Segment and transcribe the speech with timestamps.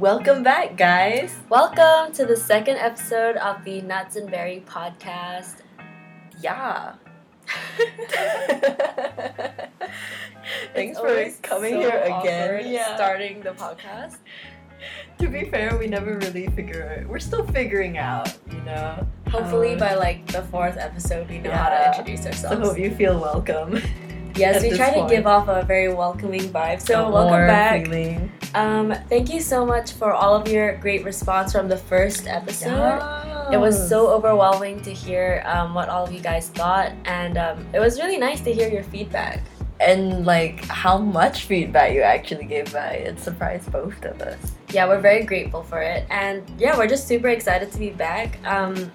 [0.00, 1.34] Welcome back, guys.
[1.48, 5.56] Welcome to the second episode of the Nuts and Berry podcast.
[6.40, 6.94] Yeah.
[10.74, 12.70] Thanks for coming so here again.
[12.72, 12.94] Yeah.
[12.96, 14.16] Starting the podcast.
[15.18, 17.08] To be fair, we never really figure it.
[17.08, 19.06] We're still figuring out, you know.
[19.30, 22.58] Hopefully, Um, by like the fourth episode, we know how to introduce ourselves.
[22.58, 23.80] So hope you feel welcome.
[24.36, 25.08] yes, we try point.
[25.08, 26.80] to give off a very welcoming vibe.
[26.80, 27.84] So, A welcome back.
[27.84, 28.32] feeling.
[28.54, 33.00] Um, thank you so much for all of your great response from the first episode.
[33.52, 37.66] It was so overwhelming to hear um, what all of you guys thought, and um,
[37.72, 39.40] it was really nice to hear your feedback.
[39.78, 42.94] and like how much feedback you actually gave back.
[42.94, 44.38] It surprised both of us.
[44.72, 48.38] Yeah, we're very grateful for it, and yeah, we're just super excited to be back.
[48.46, 48.90] Um,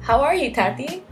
[0.00, 1.02] how are you, Tati?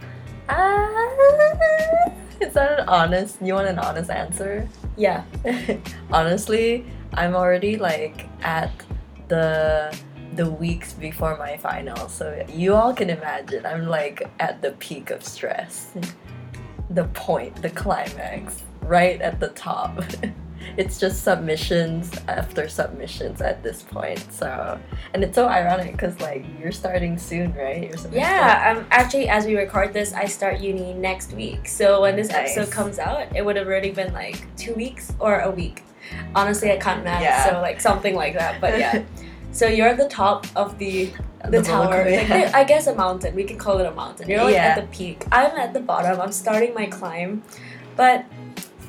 [0.48, 2.10] Ah,
[2.42, 3.40] is that an honest?
[3.40, 4.68] You want an honest answer?
[4.96, 5.24] Yeah.
[6.12, 6.84] Honestly,
[7.14, 8.72] I'm already like at
[9.28, 9.96] the
[10.34, 15.10] the weeks before my final, so you all can imagine I'm like at the peak
[15.10, 15.92] of stress,
[16.90, 20.02] the point, the climax, right at the top.
[20.76, 24.24] It's just submissions after submissions at this point.
[24.32, 24.78] So,
[25.14, 27.94] and it's so ironic because like you're starting soon, right?
[28.10, 31.68] Yeah, um, actually, as we record this, I start uni next week.
[31.68, 32.56] So when this Nice.
[32.56, 35.82] episode comes out, it would have already been like two weeks or a week.
[36.34, 37.44] Honestly, I can't math, Yeah.
[37.50, 38.60] so like something like that.
[38.60, 39.02] But yeah,
[39.52, 41.12] so you're at the top of the
[41.44, 42.04] the, The tower.
[42.08, 42.30] Like.
[42.54, 43.34] I guess a mountain.
[43.34, 44.28] We can call it a mountain.
[44.30, 44.76] You're like Yeah.
[44.76, 45.24] at the peak.
[45.32, 46.20] I'm at the bottom.
[46.20, 47.42] I'm starting my climb,
[47.96, 48.24] but.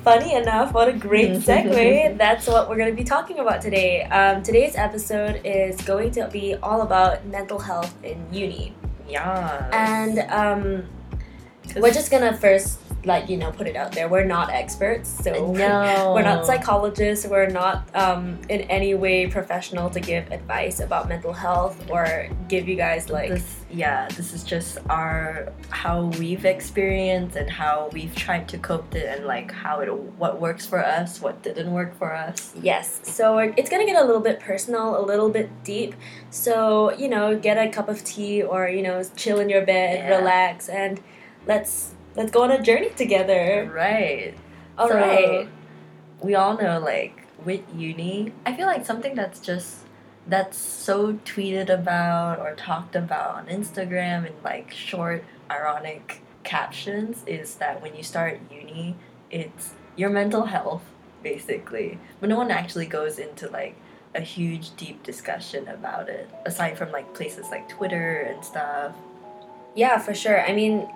[0.04, 2.18] Funny enough, what a great segue.
[2.18, 4.02] That's what we're going to be talking about today.
[4.02, 8.74] Um, today's episode is going to be all about mental health in uni.
[9.08, 9.66] Yeah.
[9.72, 10.84] And um,
[11.76, 14.08] we're just gonna first, like, you know, put it out there.
[14.08, 16.12] We're not experts, so no.
[16.14, 17.26] we're not psychologists.
[17.26, 22.68] We're not um, in any way professional to give advice about mental health or give
[22.68, 23.30] you guys like.
[23.30, 28.84] this yeah this is just our how we've experienced and how we've tried to cope
[28.92, 32.54] with it and like how it what works for us what didn't work for us
[32.62, 35.96] Yes, so it's gonna get a little bit personal, a little bit deep.
[36.30, 39.98] So you know, get a cup of tea or you know, chill in your bed,
[39.98, 40.18] Yeah.
[40.18, 41.00] relax, and
[41.46, 43.70] let's let's go on a journey together.
[43.74, 44.34] right
[44.78, 45.48] All So, right.
[46.20, 49.78] we all know like with uni i feel like something that's just
[50.26, 57.56] that's so tweeted about or talked about on instagram in like short ironic captions is
[57.56, 58.96] that when you start uni
[59.30, 60.82] it's your mental health
[61.22, 63.76] basically but no one actually goes into like
[64.14, 68.92] a huge deep discussion about it aside from like places like twitter and stuff
[69.74, 70.40] Yeah, for sure.
[70.40, 70.88] I mean,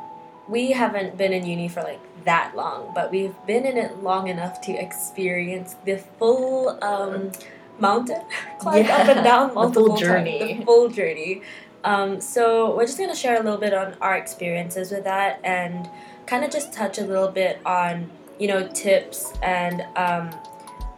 [0.48, 4.28] we haven't been in uni for like that long, but we've been in it long
[4.28, 7.30] enough to experience the full um,
[7.78, 8.22] mountain
[8.58, 10.54] climb Yeah, up and down the full multiple times, journey.
[10.58, 11.42] the full journey.
[11.84, 15.88] Um, so we're just gonna share a little bit on our experiences with that and
[16.26, 20.30] kind of just touch a little bit on you know tips and um,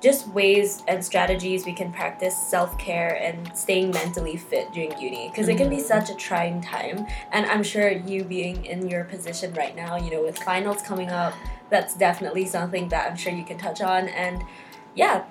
[0.00, 5.28] just ways and strategies we can practice self-care and staying mentally fit during uni.
[5.28, 5.82] Because it can be Mhm.
[5.94, 7.06] such a trying time.
[7.32, 11.10] And i'm sure you being in your position right now you know with finals coming
[11.10, 11.34] up
[11.68, 14.08] that's definitely something that i'm sure you can touch on.
[14.08, 14.42] And
[14.94, 15.24] yeah.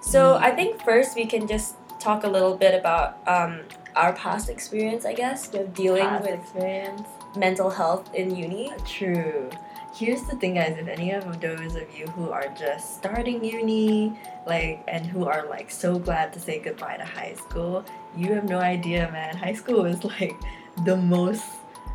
[0.00, 3.60] So i think first we can just talk a little bit about um,
[3.96, 7.02] our past experience i guess with dealing Past with experience.
[7.36, 8.72] mental health in uni.
[8.84, 9.50] True.
[9.96, 10.76] Here's the thing, guys.
[10.76, 14.12] If any of those of you who are just starting uni,
[14.46, 17.82] like, and who are like so glad to say goodbye to high school,
[18.14, 19.34] you have no idea, man.
[19.34, 20.36] High school is like
[20.84, 21.46] the most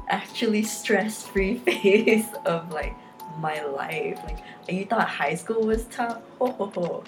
[0.07, 2.95] actually stress-free phase of like
[3.37, 4.19] my life.
[4.23, 6.23] Like, you thought high school was tough?
[6.39, 7.03] Ho ho ho.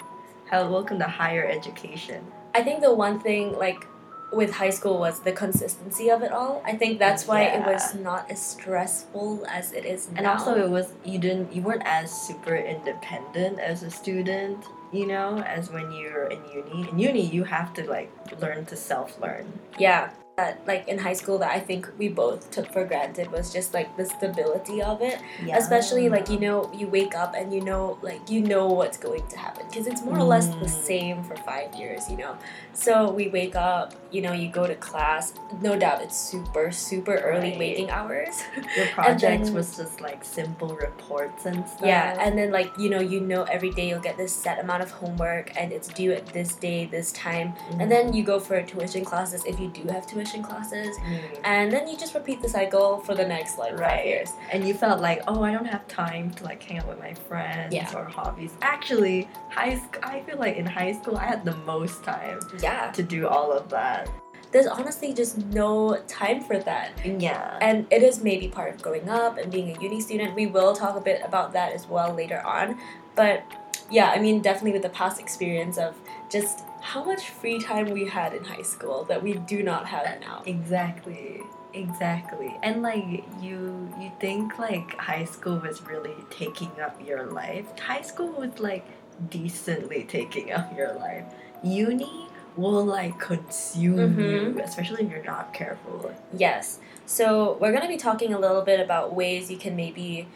[0.48, 2.24] Hell, welcome to higher education.
[2.54, 3.84] I think the one thing like
[4.32, 6.62] with high school was the consistency of it all.
[6.64, 10.18] I think that's why it was not as stressful as it is now.
[10.18, 15.06] And also, it was you didn't you weren't as super independent as a student, you
[15.06, 16.88] know, as when you're in uni.
[16.88, 19.46] In uni, you have to like learn to self learn.
[19.78, 23.52] yeah, that like in high school that I think we both took for granted was
[23.52, 25.20] just like the stability of it.
[25.44, 25.56] Yeah.
[25.56, 29.24] Especially like you know you wake up and you know like you know what's going
[29.28, 30.68] to happen because it's more or less the Mm.
[30.86, 32.36] same for five years, you know.
[32.72, 35.34] So we wake up, you know, you go to class.
[35.60, 37.58] No doubt, it's super super early Right.
[37.58, 38.42] waking hours.
[38.76, 41.86] your projects then- was just like simple reports and stuff.
[41.86, 44.82] Yeah, and then like you know, you know every day you'll get this set amount
[44.82, 47.54] of homework and it's due at this day, this time.
[47.78, 51.20] And then you go for tuition classes if you do have tuition tuition classes, Mm.
[51.44, 54.30] and then you just repeat the cycle for the next like five years.
[54.52, 57.14] And you felt like, oh, I don't have time to like hang out with my
[57.14, 57.90] friends Yeah.
[57.94, 58.52] or hobbies.
[58.62, 62.90] Actually, high school, I feel like in high school I had the most time Yeah,
[62.92, 64.08] to do all of that.
[64.52, 66.92] there's honestly just no time for that.
[67.04, 67.58] Yeah.
[67.60, 70.34] And it is maybe part of growing up and being a uni student.
[70.36, 72.78] We will talk a bit about that as well later on.
[73.16, 73.42] But
[73.90, 75.96] yeah, I mean, definitely with the past experience of
[76.30, 80.04] just how much free time we had in high school that we do not have
[80.20, 80.42] now.
[80.44, 81.40] Exactly.
[81.72, 82.54] Exactly.
[82.62, 87.64] And like you you think like high school was really taking up your life.
[87.80, 88.84] High school was like
[89.30, 91.24] decently taking up your life.
[91.64, 94.18] Uni will like consume Mhm.
[94.56, 96.12] you, especially if you're not careful.
[96.36, 96.78] Yes.
[97.06, 100.28] So we're gonna be talking a little bit about ways you can maybe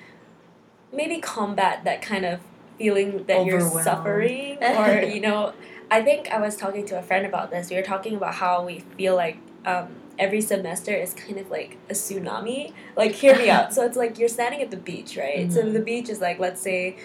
[0.93, 2.41] maybe combat that kind of
[2.79, 5.53] feeling that you're suffering or you know
[5.91, 7.71] I think I was talking to a friend about this.
[7.71, 9.89] We were talking about how we feel like um,
[10.19, 12.73] every semester is kind of like a tsunami.
[12.97, 13.73] Like hear me out.
[13.79, 15.51] So it's like you're standing at the beach, right?
[15.53, 15.73] So Mhm.
[15.73, 16.97] the beach is like let's say,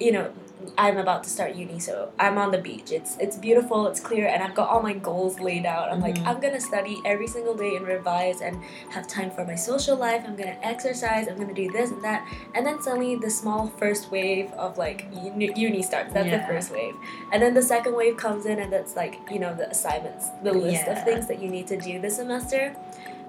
[0.00, 0.32] you know,
[0.78, 2.92] I'm about to start uni, so I'm on the beach.
[2.92, 5.90] It's it's beautiful, it's clear, and I've got all my goals laid out.
[5.92, 6.26] I'm like, Mhm.
[6.26, 10.22] I'm gonna study every single day and revise and have time for my social life.
[10.26, 11.28] I'm gonna exercise.
[11.28, 12.26] I'm gonna do this and that.
[12.54, 16.12] And then suddenly the small first wave of like uni, uni starts.
[16.12, 16.94] That's the first wave,
[17.32, 20.52] and then the second wave comes in, and that's like you know the assignments, the
[20.52, 20.92] list Yeah.
[20.98, 22.74] of things that you need to do this semester.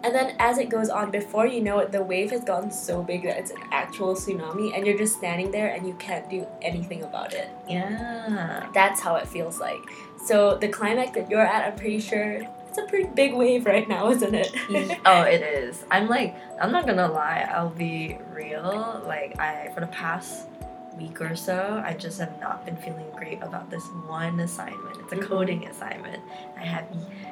[0.04, 3.02] And then as it goes on, before you know it, the wave has gotten so
[3.02, 6.46] big that it's an actual tsunami, and you're just standing there and you can't do
[6.62, 7.50] anything about it.
[7.70, 8.68] Yeah.
[8.74, 9.80] That's how it feels like.
[10.26, 13.88] So the climax that you're at, I'm pretty sure it's a pretty big wave right
[13.88, 14.52] now, isn't it?
[15.06, 15.86] oh, it is.
[15.92, 17.48] I'm like, I'm not gonna lie.
[17.54, 19.02] I'll be real.
[19.06, 20.48] Like, I for the past
[20.98, 24.98] week or so, I just have not been feeling great about this one assignment.
[25.00, 25.24] It's a Mhm.
[25.28, 26.22] coding assignment.
[26.56, 26.86] I have,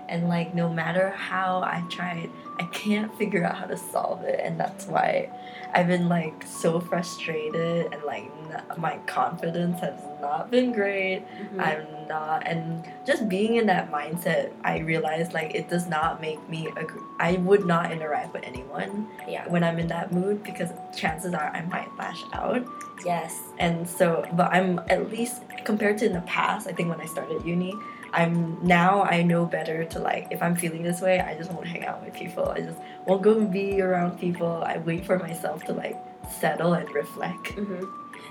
[0.09, 2.29] and like, no matter how I tried,
[2.61, 5.31] I can't figure out how to solve it, and that's why
[5.73, 11.23] I've been like so frustrated, and like n- my confidence has not been great.
[11.25, 11.59] Mhm.
[11.59, 16.47] I'm not, and just being in that mindset, I realized like it does not make
[16.49, 17.01] me agree.
[17.19, 19.47] I would not interact with anyone yeah.
[19.47, 22.63] when I'm in that mood because chances are I might lash out.
[23.03, 23.41] Yes.
[23.57, 27.05] And so, but I'm at least compared to in the past, I think when I
[27.05, 27.73] started uni,
[28.13, 31.67] I'm now I know better to like if I'm feeling this way, I just won't
[31.67, 32.49] hang out with people.
[32.49, 34.63] I just won't go and be around people.
[34.65, 35.97] I wait for myself to like
[36.29, 37.51] settle and reflect.
[37.53, 37.85] hmm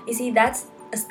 [0.07, 0.65] You see, that's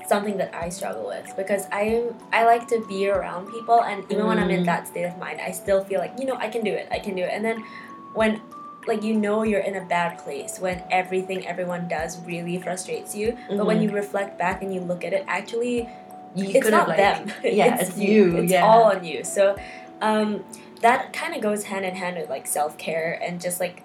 [0.07, 4.05] something that I struggle with because I am I like to be around people, and
[4.13, 4.67] even when I'm in Mm.
[4.67, 6.99] that state of mind, I still feel like you know I can do it, I
[6.99, 7.31] can do it.
[7.33, 7.65] And then
[8.13, 8.41] when
[8.87, 13.37] like you know you're in a bad place when everything everyone does really frustrates you,
[13.49, 13.83] but when Mhm.
[13.85, 15.89] you reflect back and you look at it, actually
[16.35, 17.33] You it's not like, them.
[17.45, 18.37] Yeah, it's, you.
[18.39, 18.65] It's yeah.
[18.67, 19.25] all on you.
[19.25, 19.57] So
[20.01, 20.45] um,
[20.81, 23.83] that kind of goes hand in hand with like self care and just like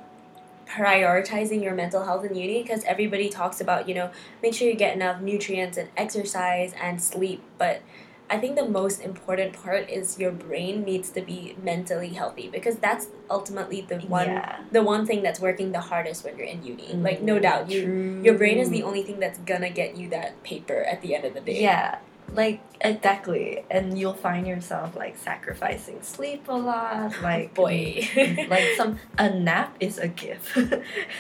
[0.68, 4.10] prioritizing your mental health in uni because everybody talks about you know
[4.42, 7.84] make sure you get enough nutrients and exercise and sleep but
[8.32, 12.78] i think the most important part is your brain needs to be mentally healthy because
[12.78, 14.60] that's ultimately the one Yeah.
[14.72, 17.42] the one thing that's working the hardest when you're in uni like no Mhm.
[17.44, 18.22] doubt you True.
[18.24, 21.26] your brain is the only thing that's gonna get you that paper at the end
[21.26, 22.00] of the day Yeah,
[22.34, 27.14] like exactly, and you'll find yourself like sacrificing sleep a lot.
[27.22, 28.08] Like boy
[28.50, 30.58] like some a nap is a gift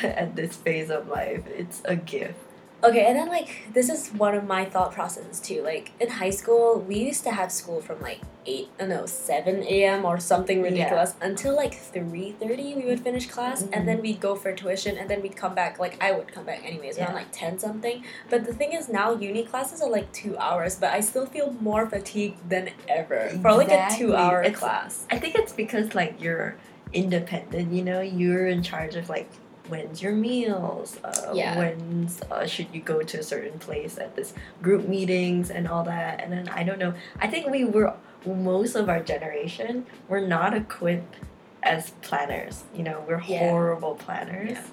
[0.03, 1.43] at this phase of life.
[1.47, 2.39] It's a gift.
[2.83, 5.63] Okay, and then like this is one of my thought processes too.
[5.63, 9.63] Like in high school, we used to have school from like eight, oh no, seven
[9.63, 10.05] a.m.
[10.05, 10.65] or something Yeah.
[10.69, 12.75] ridiculous until like three thirty.
[12.75, 13.69] We would finish class, Mhm.
[13.73, 15.79] and then we'd go for tuition, and then we'd come back.
[15.79, 18.03] Like I would come back anyways around like ten something.
[18.29, 21.53] But the thing is, now uni classes are like two hours, but I still feel
[21.59, 25.07] more fatigued than ever for like a two-hour class.
[25.09, 26.55] I think it's because like you're
[26.93, 27.73] independent.
[27.73, 29.29] You know, you're in charge of like
[29.69, 30.97] when's your meals.
[31.03, 31.57] Uh, Yeah.
[31.57, 35.83] When's uh, should you go to a certain place at this group meetings and all
[35.83, 36.21] that.
[36.21, 36.93] And then I don't know.
[37.19, 37.93] I think we were
[38.25, 41.15] most of our generation were not equipped
[41.63, 42.63] as planners.
[42.75, 43.49] You know, we're Yeah.
[43.49, 44.51] horrible planners.
[44.51, 44.63] Yeah.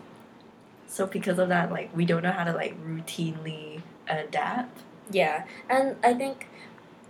[0.86, 4.80] So because of that, like we don't know how to like routinely adapt.
[5.10, 6.48] Yeah, and I think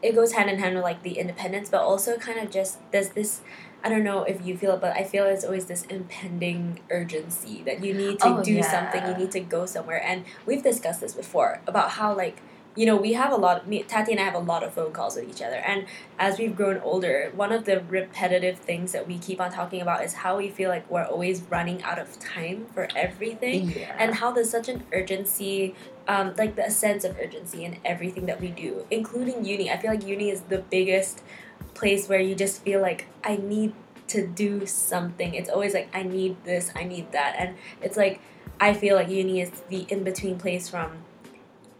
[0.02, 3.10] it goes hand in hand with like the independence, but also kind of just there's
[3.10, 3.40] this.
[3.84, 7.62] I don't know if you feel it, but I feel there's always this impending urgency
[7.64, 8.70] that you need to Oh, do yeah.
[8.70, 12.40] something, you need to go somewhere, and we've discussed this before about how like
[12.74, 13.68] you know we have a lot.
[13.68, 15.84] Me, Tati and I have a lot of phone calls with each other, and
[16.18, 20.04] as we've grown older, one of the repetitive things that we keep on talking about
[20.04, 23.94] is how we feel like we're always running out of time for everything Yeah.
[23.98, 25.74] and how there's such an urgency
[26.08, 29.90] um, like the sense of urgency in everything that we do including uni i feel
[29.92, 31.22] like uni is the biggest
[31.74, 33.72] place where you just feel like i need
[34.12, 35.34] to do something.
[35.34, 38.20] It's always like I need this, I need that, and it's like
[38.60, 40.98] I feel like uni is the in between place from,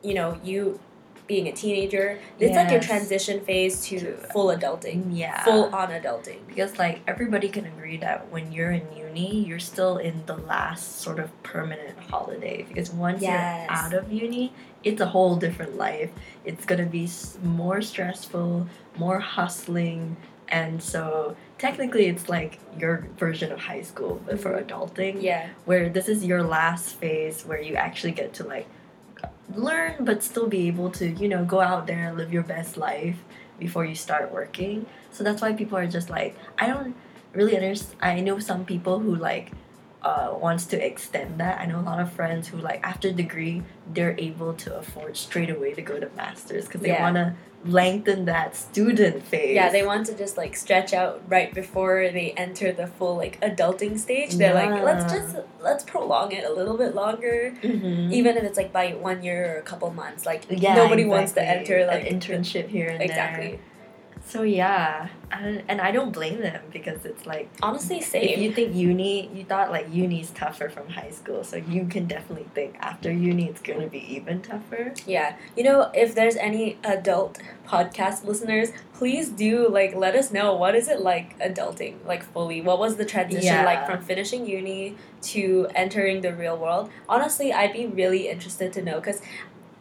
[0.03, 0.81] you know, you
[1.27, 2.19] being a teenager.
[2.39, 5.43] It's like your transition phase to, To- full adulting, Yeah.
[5.45, 6.39] full on adulting.
[6.49, 11.01] because like everybody can agree that when you're in uni you're still in the last
[11.01, 13.69] sort of permanent holiday because once Yes.
[13.69, 14.53] you're out of uni
[14.85, 16.11] it's a whole different life
[16.45, 17.09] it's to be
[17.43, 20.17] more stressful more hustling
[20.49, 24.69] and so technically it's like your version of high school but for mm-hmm.
[24.69, 28.67] adulting Yeah, where this is your last phase where you actually get to like
[29.55, 32.77] learn but still be able to you know go out there and live your best
[32.77, 33.19] life
[33.59, 34.87] before you start working.
[35.13, 36.95] So that's why people are just like i don't
[37.35, 39.53] really understand i know some people who like
[40.05, 43.63] uh, wants to extend that i know a lot of friends who like after degree
[43.95, 47.03] they're able to afford straight away to go to masters because they Yeah.
[47.03, 49.69] want to lengthen that student phase yeah.
[49.71, 53.97] They want to just like stretch out right before they enter the full like adulting
[54.01, 54.35] stage.
[54.35, 57.55] They're like, let's just let's prolong it a little bit longer.
[57.63, 58.11] Mhm.
[58.13, 61.33] even if it's like by one year or a couple months like yeah, nobody wants
[61.39, 63.61] to enter like an internship here and there exactly
[64.25, 68.75] So yeah, and, and I don't blame them because it's like honestly if you think
[68.75, 73.13] uni, you thought like uni's tougher from high school, so you can definitely think after
[73.13, 74.95] uni it's gonna be even tougher.
[75.07, 80.55] yeah you know if there's any adult podcast listeners please do like let us know
[80.55, 83.65] what is it like adulting like fully what was the transition Yeah.
[83.65, 88.83] like from finishing uni to entering the real world honestly i'd be really interested to
[88.83, 89.21] know because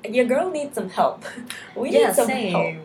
[0.09, 1.23] your girl needs some help
[1.75, 2.51] we yeah, need some same.
[2.51, 2.75] help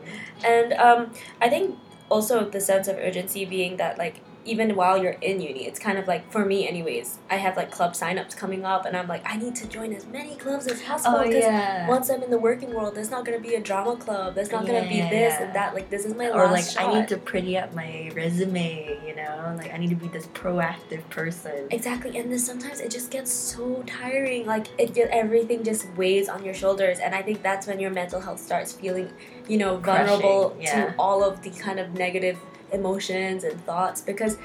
[0.45, 1.79] And um, I think
[2.09, 5.99] also the sense of urgency being that like even while you're in uni, it's kind
[5.99, 7.19] of like for me anyways.
[7.31, 10.07] I have like club signups coming up, and I'm like I need to join as
[10.07, 11.89] many clubs as possible Oh because yeah.
[11.89, 14.35] once I'm in the working world, there's not gonna be a drama club.
[14.35, 15.43] There's not gonna be this yeah.
[15.43, 15.75] and that.
[15.75, 16.89] Like this is my or like shot.
[16.89, 20.27] I need to pretty up my resume, you know, like I need to be this
[20.29, 21.69] proactive person.
[21.71, 24.47] Exactly, and then sometimes it just gets so tiring.
[24.47, 28.21] Like it, everything just weighs on your shoulders, and I think that's when your mental
[28.21, 29.13] health starts feeling,
[29.49, 30.87] you know, vulnerable Crushing, yeah.
[30.87, 32.39] to all of the kind of negative
[32.73, 34.01] emotions and thoughts.
[34.01, 34.39] Because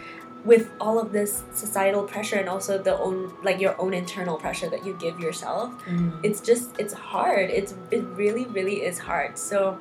[0.43, 4.69] with all of this societal pressure and also the own, like your own internal pressure
[4.69, 6.19] that you give yourself, Mm.
[6.23, 7.49] it's just it's hard.
[7.49, 9.37] It's it really really is hard.
[9.37, 9.77] So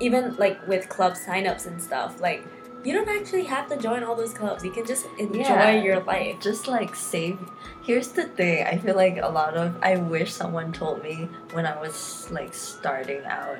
[0.00, 2.42] even like with club signups and stuff, like.
[2.84, 4.62] You don't actually have to join all those clubs.
[4.64, 5.70] You can just enjoy Yeah.
[5.82, 6.38] your life.
[6.38, 7.36] just like save
[7.82, 11.66] here's the thing i feel like a lot of i wish someone told me when
[11.66, 13.58] i was like starting out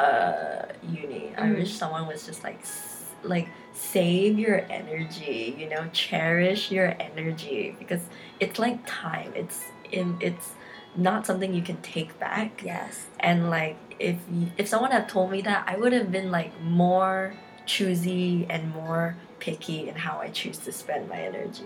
[0.00, 1.58] uh uni i Mm.
[1.58, 2.58] wish someone was just like
[3.28, 8.00] like save your energy you know cherish your energy because
[8.40, 10.52] it's like time it's in it's
[10.96, 13.06] not something you can take back Yes.
[13.20, 14.16] and like if
[14.56, 17.34] if someone had told me that i would have been like more
[17.66, 21.64] choosy and more picky in how i choose to spend my energy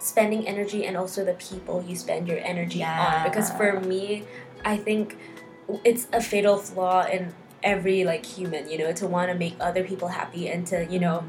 [0.00, 3.24] Spending energy and also the people you spend your energy on.
[3.24, 4.24] Because for me,
[4.62, 5.16] I think
[5.82, 7.32] it's a fatal flaw in
[7.64, 11.00] every like human, you know, to want to make other people happy and to, you
[11.00, 11.24] know,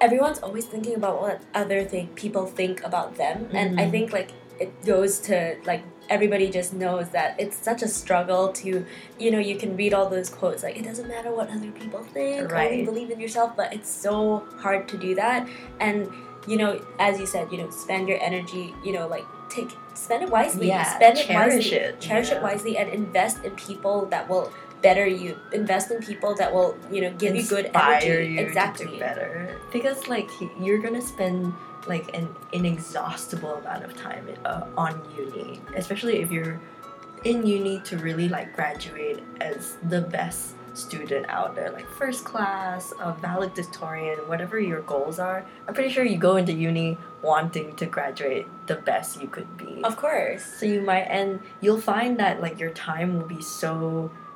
[0.00, 3.48] everyone's always thinking about what other think people think about them.
[3.52, 3.90] And I Mhm.
[3.90, 8.84] think like it goes to like everybody just knows that it's such a struggle to
[9.18, 12.02] you know you can read all those quotes like it doesn't matter what other people
[12.02, 12.84] think only Right.
[12.84, 15.48] believe in yourself but it's so hard to do that
[15.78, 16.08] and
[16.48, 20.24] you know as you said you know spend your energy you know like take spend
[20.24, 24.04] it wisely Yeah, spend it cherish wisely it, cherish it wisely and invest in people
[24.06, 24.52] that will
[24.82, 28.32] better you invest in people that will you know give you good Inspire energy.
[28.34, 29.58] you exactly to do better.
[29.72, 31.54] Because like you're gonna spend
[31.86, 36.60] like an inexhaustible amount of time uh, on uni especially if you're
[37.24, 42.92] in uni to really like graduate as the best student out there like first class
[43.00, 45.44] a valedictorian whatever your goals are.
[45.66, 49.82] I'm pretty sure you go into uni wanting to graduate the best you could be.
[49.84, 50.42] Of course.
[50.44, 54.29] So you might, and you'll find that like your time will be so s-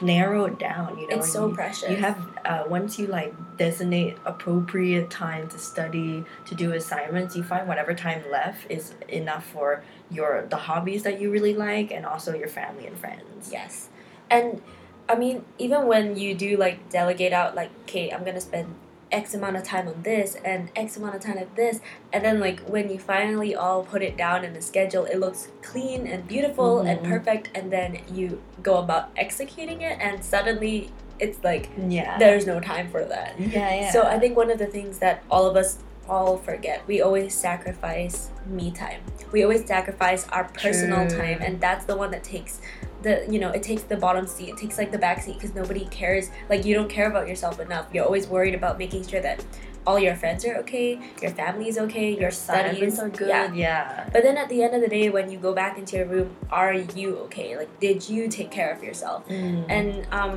[0.00, 0.98] narrowed down.
[0.98, 5.48] You know, it's so you, precious you have uh, once you like designate appropriate time
[5.48, 10.56] to study to do assignments, you find whatever time left is enough for your the
[10.56, 13.50] hobbies that you really like and also your family and friends.
[13.52, 13.88] Yes.
[14.30, 14.62] And
[15.08, 18.74] I mean, even when you do like delegate out, like, okay, I'm gonna spend
[19.12, 21.80] X amount of time on this and X amount of time on this,
[22.12, 25.48] and then like when you finally all put it down in a schedule, it looks
[25.62, 27.08] clean and beautiful and Mhm.
[27.08, 32.16] perfect, and then you go about executing it, and suddenly it's like Yeah.
[32.18, 33.38] there's no time for that.
[33.38, 33.90] yeah, yeah.
[33.90, 37.34] So I think one of the things that all of us all forget, we always
[37.34, 39.00] sacrifice me time.
[39.30, 41.18] We always sacrifice our personal True.
[41.18, 42.60] time, and that's the one that takes
[43.02, 45.54] the you know it takes the bottom seat it takes like the back seat because
[45.54, 49.20] nobody cares like you don't care about yourself enough you're always worried about making sure
[49.20, 49.44] that
[49.86, 53.28] all your friends are okay your family is okay your, studies are good.
[53.28, 54.08] yeah Yeah.
[54.12, 56.36] but then at the end of the day when you go back into your room
[56.50, 59.64] are you okay like did you take care of yourself Mm.
[59.70, 60.34] and um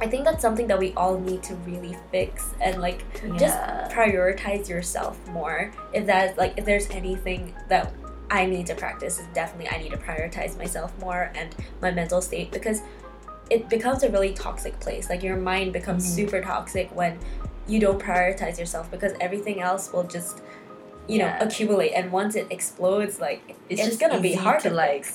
[0.00, 3.04] i think that's something that we all need to really fix and like
[3.38, 3.58] just
[3.90, 7.92] prioritize yourself more if that like if there's anything that
[8.30, 12.20] i need to practice is definitely i need to prioritize myself more and my mental
[12.20, 12.80] state because
[13.50, 16.14] it becomes a really toxic place like your mind becomes Mhm.
[16.16, 17.18] super toxic when
[17.68, 20.40] you don't prioritize yourself because everything else will just
[21.08, 24.68] you know accumulate and once it explodes like it's, it's just gonna be hard to
[24.70, 25.06] to like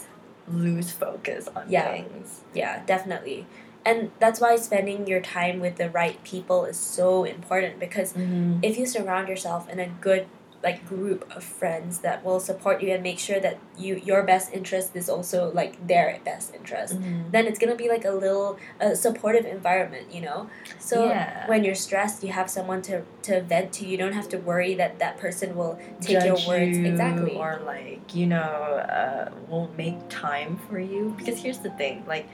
[0.47, 1.91] lose focus on Yeah.
[1.91, 2.41] things.
[2.53, 3.45] Yeah, definitely.
[3.85, 8.59] And that's why spending your time with the right people is so important because Mm-hmm.
[8.61, 10.27] if you surround yourself in a good
[10.63, 14.51] like group of friends that will support you and make sure that you your best
[14.53, 16.93] interest is also like their best interest.
[16.93, 17.31] Mm-hmm.
[17.31, 20.49] then it's gonna be like a little a supportive environment you know?
[20.79, 21.47] So Yeah.
[21.47, 23.85] when you're stressed you have someone to to vent to.
[23.85, 26.77] You don't have to worry that that person will take your words.
[26.77, 27.35] you exactly.
[27.35, 28.37] or like you know
[28.97, 31.13] uh, won't make time for you.
[31.17, 32.27] Because here's the thing like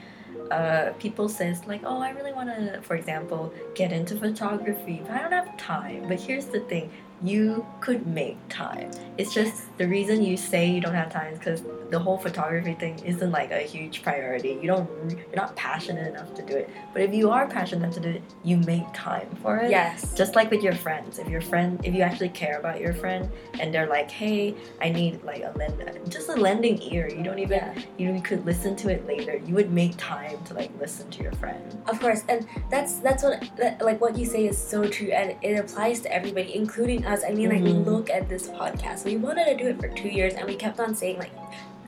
[0.51, 5.11] uh, people says like oh i really want to for example get into photography but
[5.11, 6.07] i don't have time.
[6.07, 6.89] But here's the thing
[7.23, 8.91] you could make time.
[9.17, 12.73] It's just the reason you say you don't have time is because the whole photography
[12.73, 14.57] thing isn't like a huge priority.
[14.61, 16.69] You don't you're not passionate enough to do it.
[16.93, 19.71] But if you are passionate enough to do it you make time for it.
[19.71, 20.13] Yes.
[20.15, 21.19] Just like with your friends.
[21.19, 23.29] If your friend if you actually care about your friend
[23.59, 25.77] and they're like hey i need like a lend
[26.09, 27.09] just a lending ear.
[27.09, 27.83] You don't even yeah.
[27.97, 29.37] you could listen to it later.
[29.45, 31.81] You would make time to like listen to your friend.
[31.87, 35.35] Of course, and that's that's what that, like what you say is so true, and
[35.41, 37.23] it applies to everybody, including us.
[37.23, 37.85] I mean, like Mhm.
[37.85, 39.05] look at this podcast.
[39.05, 41.31] We wanted to do it for two years, and we kept on saying like,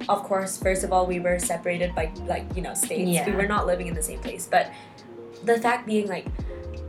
[0.07, 3.09] of course, first of all, we were separated by like you know states.
[3.11, 3.25] Yeah.
[3.25, 4.71] We were not living in the same place, but
[5.43, 6.25] the fact being like.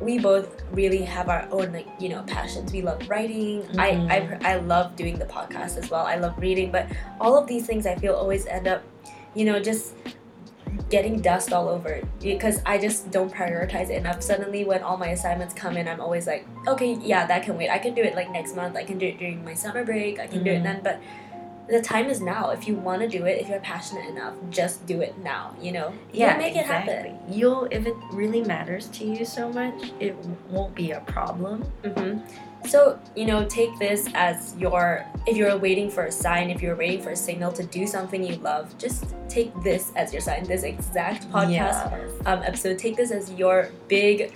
[0.01, 2.73] We both really have our own like you know passions.
[2.73, 3.61] We love writing.
[3.69, 3.77] Mhm.
[3.79, 6.07] I, I I love doing the podcast as well.
[6.07, 6.87] I love reading, but
[7.21, 8.81] all of these things I feel always end up,
[9.35, 9.93] you know, just
[10.89, 14.23] getting dust all over it because I just don't prioritize it enough.
[14.23, 17.69] Suddenly, when all my assignments come in, I'm always like, okay, yeah, that can wait.
[17.69, 18.77] I can do it like next month.
[18.77, 20.19] I can do it during my summer break.
[20.19, 20.63] I can do it Mhm.
[20.63, 20.81] then.
[20.83, 20.99] But
[21.71, 22.51] the time is now.
[22.51, 25.55] If you want to do it, if you're passionate enough, just do it now.
[25.61, 27.19] You know, You'll make it happen.
[27.29, 30.15] you'll if it really matters to you so much it
[30.51, 32.19] won't be a problem hmm
[32.69, 36.77] So, you know, take this as your, if you're waiting for a sign, if you're
[36.77, 40.45] waiting for a signal to do something you love, just take this as your sign,
[40.45, 41.51] this exact podcast
[41.91, 42.31] Yeah.
[42.31, 42.79] um, episode.
[42.79, 44.33] Take this as your big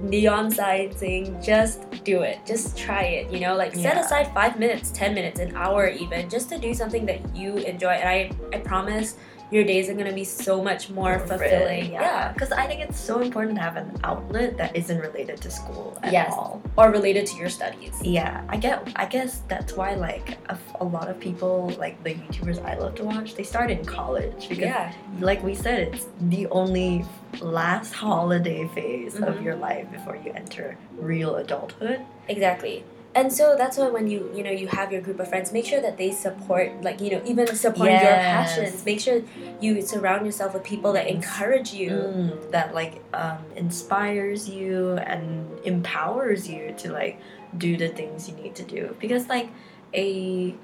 [0.00, 2.38] neon sign saying, just do it.
[2.46, 3.56] Just try it, you know?
[3.56, 7.34] Like, set aside five minutes, 10 minutes, an hour even, just to do something that
[7.34, 7.90] you enjoy.
[7.90, 9.16] And I, I promise
[9.50, 11.92] your days are going to be so much more fulfilling.
[11.92, 15.50] yeah because i think it's so important to have an outlet that isn't related to
[15.50, 16.32] school at Yes.
[16.32, 17.92] all Or related to your studies.
[18.02, 22.14] yeah i get i guess that's why like a, a lot of people like the
[22.14, 24.92] youtubers i love to watch they start in college because Yeah.
[25.20, 27.04] like we said it's the only
[27.40, 29.28] last holiday phase Mhm.
[29.28, 32.82] of your life before you enter real adulthood Exactly.
[33.16, 35.64] And so that's why when you you know you have your group of friends, make
[35.64, 38.84] sure that they support like you know even support your passions.
[38.84, 39.22] Make sure
[39.58, 41.90] you surround yourself with people that encourage you.
[41.90, 47.18] Mm, that like um, inspires you and empowers you to like
[47.56, 49.48] do the things you need to do because like
[49.94, 50.54] a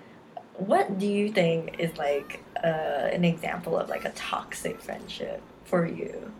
[0.56, 5.86] what do you think is like uh, an example of like a toxic friendship for
[5.86, 6.32] you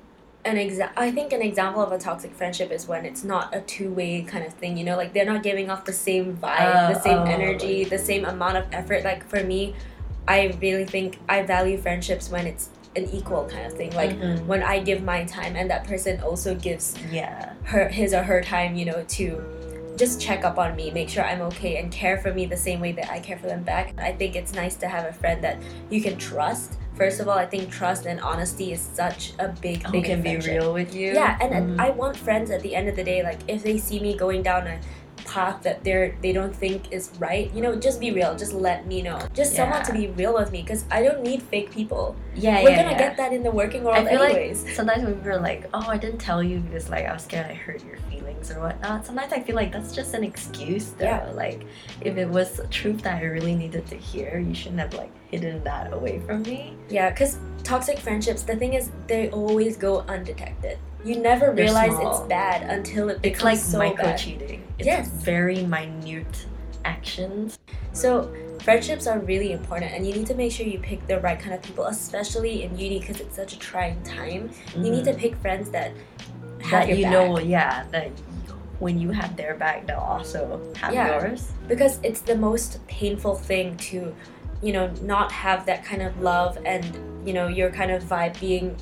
[0.44, 3.61] An exa- I think an example of a toxic friendship is when it's not a
[3.61, 4.76] two way kind of thing.
[4.76, 7.24] You know, like they're not giving off the same vibe, the Oh, same oh.
[7.24, 9.05] energy, the same amount of effort.
[9.05, 9.74] Like for me,
[10.26, 13.94] I really think I value friendships when it's an equal kind of thing.
[13.94, 14.46] Like Mhm.
[14.46, 18.42] when I give my time and that person also gives yeah her his or her
[18.42, 22.18] time, you know, to just check up on me, make sure I'm okay, and care
[22.18, 23.94] for me the same way that I care for them back.
[23.98, 25.59] I think it's nice to have a friend that
[25.90, 26.78] you can trust.
[26.94, 30.05] First of all, I think trust and honesty is such a big thing.
[30.05, 31.81] in can be real with you Yeah, and, Mhm.
[31.81, 34.42] I want friends at the end of the day, like if they see me going
[34.42, 34.78] down a
[35.24, 38.35] path that they're they don't think is right, you know, just be real.
[38.37, 39.18] Just let me know.
[39.35, 42.16] Just someone to be real with me, because I don't need fake people.
[42.35, 42.98] yeah We're yeah, gonna yeah.
[42.98, 44.64] get that in the working world I feel anyways.
[44.64, 47.22] like sometimes when people are like, "Oh, I didn't tell you because like I was
[47.24, 50.90] scared I hurt your feelings or whatnot." Sometimes I feel like that's just an excuse.
[50.98, 51.06] Though.
[51.06, 51.30] Yeah.
[51.32, 51.64] Like,
[52.00, 55.62] if it was truth that I really needed to hear, you shouldn't have like hidden
[55.64, 56.76] that away from me.
[56.88, 60.78] Yeah, because toxic friendships, the thing is, they always go undetected.
[61.04, 62.10] You never They're realize small.
[62.22, 64.18] it's bad until it becomes It's like so micro bad.
[64.18, 64.62] cheating.
[64.78, 65.08] It's Yes.
[65.08, 66.46] very minute
[66.84, 67.58] actions.
[67.92, 71.38] So friendships are really important and you need to make sure you pick the right
[71.38, 75.12] kind of people especially in uni because it's such a trying time you need to
[75.12, 75.18] Mhm.
[75.18, 75.90] pick friends that
[76.60, 77.12] have that your you back.
[77.12, 78.10] know, yeah, that
[78.78, 81.08] when you have their back, they'll also have Yeah.
[81.20, 81.50] yours.
[81.68, 84.14] because it's the most painful thing to
[84.62, 86.84] you know not have that kind of love and
[87.26, 88.76] you know your kind of vibe being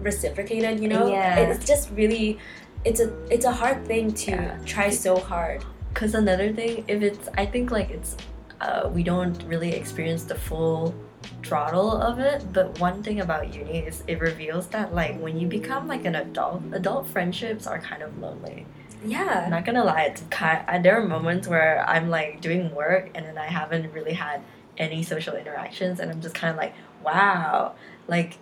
[0.00, 1.36] reciprocated you know Yeah.
[1.38, 2.38] it's just really
[2.84, 4.58] it's a it's a hard thing to Yeah.
[4.64, 8.18] try so hard Cause another thing, if it's, I think like it's,
[8.60, 10.94] uh, we don't really experience the full
[11.42, 12.44] throttle of it.
[12.52, 16.16] But one thing about uni is it reveals that like when you become like an
[16.16, 18.66] adult, adult friendships are kind of lonely.
[19.06, 20.62] yeah I'm not gonna lie, it's kind.
[20.68, 24.42] I, there are moments where I'm like doing work and then I haven't really had
[24.76, 27.72] any social interactions, and I'm just kind of like, wow,
[28.06, 28.36] like,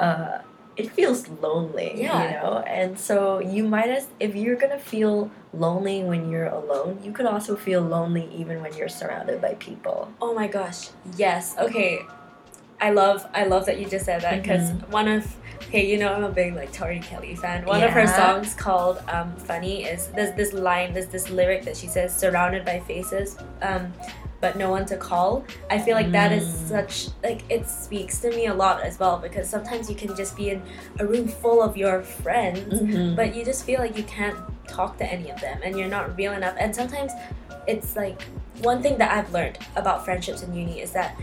[0.00, 0.38] uh,
[0.76, 2.22] it feels lonely, Yeah.
[2.24, 2.58] you know.
[2.66, 7.26] And so you might as if you're gonna feel lonely when you're alone, you could
[7.26, 10.12] also feel lonely even when you're surrounded by people.
[10.22, 12.00] oh my gosh yes okay
[12.80, 15.22] i love i love that you just said that because one of
[15.68, 18.96] okay you know i'm a big like tori kelly fan one of her songs called
[19.08, 23.36] um, funny is there's this line there's this lyric that she says surrounded by faces
[23.62, 23.92] um,
[24.40, 26.68] but no one to call i feel like that is Mm.
[26.68, 30.36] such like it speaks to me a lot as well because sometimes you can just
[30.36, 30.62] be in
[30.98, 33.16] a room full of your friends Mhm.
[33.16, 36.16] but you just feel like you can't talk to any of them and you're not
[36.16, 37.12] real enough and sometimes
[37.66, 38.22] it's like
[38.62, 41.16] one thing that i've learned about friendships in uni is that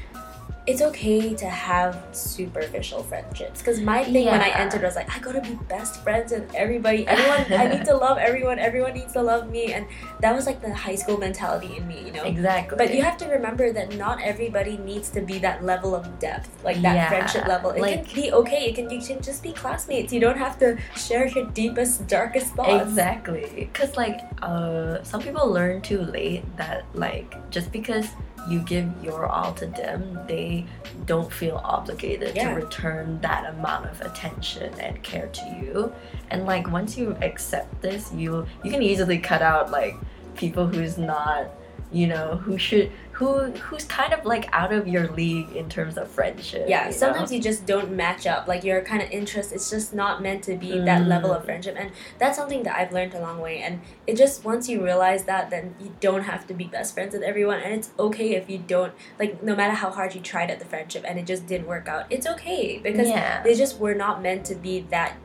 [0.67, 5.19] it's okay to have superficial friendships because my thing when i entered was like i
[5.19, 9.21] gotta be best friends with everybody everyone i need to love everyone everyone needs to
[9.21, 9.85] love me and
[10.19, 12.77] that was like the high school mentality in me you know exactly.
[12.77, 16.49] but you have to remember that not everybody needs to be that level of depth,
[16.63, 17.71] like that Yeah, friendship level.
[17.71, 18.69] It like- can be okay.
[18.69, 20.13] It can you can just be classmates.
[20.13, 22.89] You don't have to share your deepest, darkest thoughts.
[22.89, 23.47] Exactly.
[23.55, 28.07] Because, like, uh, some people learn too late that, like, just because
[28.47, 30.65] you give your all to them, they
[31.05, 32.49] don't feel obligated Yeah.
[32.49, 35.93] to return that amount of attention and care to you.
[36.29, 39.95] And, like, once you accept this, you you can easily cut out, like,
[40.35, 41.47] people who's not
[41.91, 45.97] you know who should who who's kind of like out of your league in terms
[45.97, 47.37] of friendship Yeah, you sometimes know?
[47.37, 48.47] you just don't match up.
[48.47, 51.07] Like your kind of interest, it's just not meant to be that Mm.
[51.07, 53.59] level of friendship, and that's something that I've learned a long way.
[53.59, 57.13] And it just once you realize that, then you don't have to be best friends
[57.13, 59.41] with everyone, and it's okay if you don't like.
[59.41, 62.05] No matter how hard you tried at the friendship and it just didn't work out,
[62.11, 65.15] it's okay because yeah they just were not meant to be that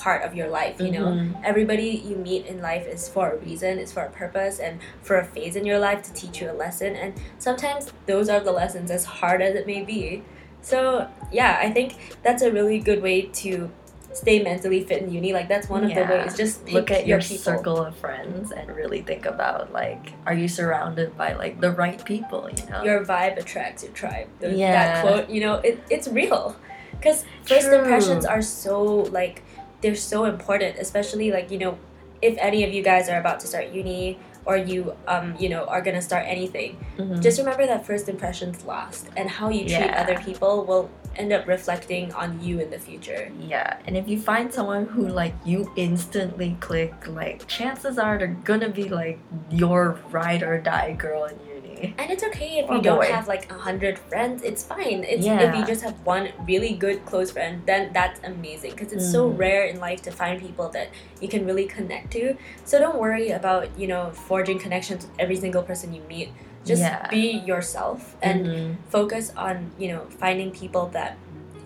[0.00, 0.80] part of your life.
[0.80, 1.34] You know, Mhm.
[1.44, 5.16] everybody you meet in life is for a reason, it's for a purpose, and for
[5.18, 6.96] a phase in your life to teach you a lesson.
[6.96, 10.22] And sometimes those are the lessons, as hard as it may be.
[10.62, 13.70] So, yeah, I think that's a really good way to
[14.12, 15.32] stay mentally fit in uni.
[15.32, 16.10] Like, that's one of the Yeah.
[16.24, 16.36] ways.
[16.36, 17.36] Just look at your, people.
[17.52, 22.04] circle of friends and really think about like are you surrounded by like the right
[22.04, 24.26] people you know Your vibe attracts your tribe.
[24.40, 24.72] The- Yeah.
[24.72, 26.56] That quote, you know, it, it's real.
[26.90, 27.78] Because first True.
[27.78, 28.82] impressions are so,
[29.20, 29.42] like,
[29.80, 31.78] they're so important, especially, like, you know,
[32.22, 35.64] if any of you guys are about to start uni or you, um, you know,
[35.64, 37.20] are gonna start anything, Mhm.
[37.22, 40.02] just remember that first impressions last and how you treat Yeah.
[40.02, 43.30] other people will end up reflecting on you in the future.
[43.38, 48.28] yeah and if you find someone who like you instantly click like chances are they're
[48.44, 49.18] gonna be like
[49.50, 53.06] your ride or die girl in uni And it's okay if Or you don't boy.
[53.06, 54.42] have like a hundred friends.
[54.42, 55.02] It's fine.
[55.02, 59.10] It's if you just have one really good close friend, then that's amazing because it's
[59.10, 59.38] so Mm.
[59.38, 60.88] rare in life to find people that
[61.22, 62.36] you can really connect to.
[62.64, 66.28] So don't worry about you know forging connections with every single person you meet.
[66.64, 67.06] Just Yeah.
[67.08, 68.76] be yourself and Mhm.
[68.88, 71.16] focus on you know finding people that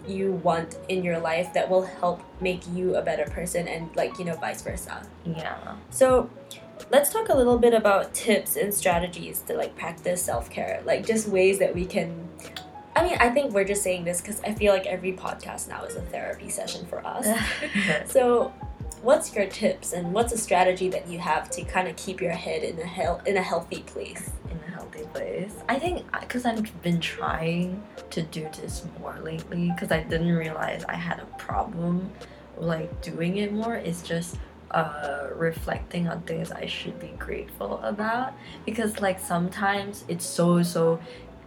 [0.07, 4.19] you want in your life that will help make you a better person and like
[4.19, 5.03] you know vice versa.
[5.25, 5.57] yeah
[5.91, 6.29] So,
[6.91, 11.07] let's talk a little bit about tips and strategies to like practice self care, like
[11.07, 12.29] just ways that we can.
[12.97, 15.83] I mean, I think we're just saying this because I feel like every podcast now
[15.85, 17.27] is a therapy session for us.
[18.07, 18.53] so,
[19.03, 22.33] what's your tips and what's a strategy that you have to kind of keep your
[22.33, 24.31] head in a hel- in a healthy place?
[24.95, 25.53] Healthy place.
[25.69, 30.85] I think because I've been trying to do this more lately because I didn't realize
[30.89, 32.11] I had a problem
[32.57, 33.75] like doing it more.
[33.75, 34.37] It's just
[34.71, 38.33] uh, reflecting on things I should be grateful about
[38.67, 41.01] because like sometimes it's so so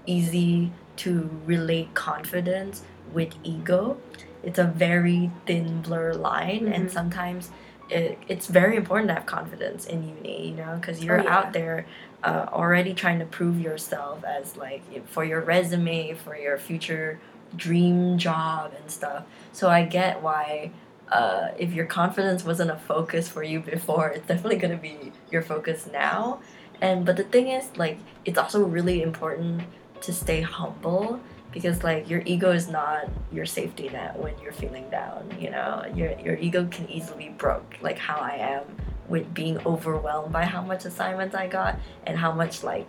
[0.06, 2.84] easy to relate confidence
[3.14, 3.98] with ego.
[4.44, 6.92] It's a very thin blur line and Mhm.
[6.92, 7.52] sometimes
[7.90, 11.38] it, it's very important to have confidence in uni, you know, because you're yeah.
[11.38, 11.86] out there
[12.23, 17.19] uh, already trying to prove yourself as like for your resume, for your future
[17.56, 19.25] dream job and stuff.
[19.53, 20.71] So I get why
[21.10, 25.41] uh, if your confidence wasn't a focus for you before, it's definitely gonna be your
[25.41, 26.39] focus now.
[26.82, 29.63] And but the thing is, like, it's also really important
[30.01, 31.19] to stay humble
[31.51, 35.84] because like your ego is not your safety net when you're feeling down you know
[35.95, 38.63] your your ego can easily broke like how i am
[39.08, 42.88] with being overwhelmed by how much assignments i got and how much like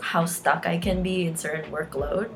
[0.00, 2.28] how stuck i can be in certain workload.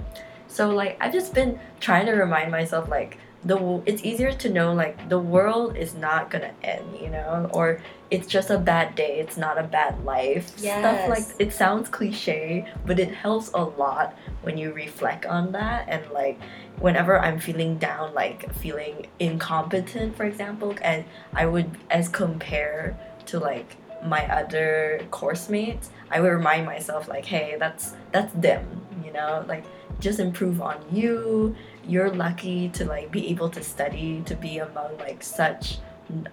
[0.47, 4.73] So like i've just been trying to remind myself like the it's easier to know
[4.73, 9.19] like the world is not gonna end you know or it's just a bad day
[9.19, 14.17] it's not a bad life stuff like it sounds cliche but it helps a lot
[14.43, 16.39] when you reflect on that and like
[16.79, 23.39] whenever i'm feeling down like feeling incompetent for example and i would as compare to
[23.39, 29.13] like my other course mates i would remind myself like hey that's that's them you
[29.13, 29.65] know like
[30.01, 31.55] just improve on you.
[31.87, 35.79] You're lucky to like be able to study to be among like such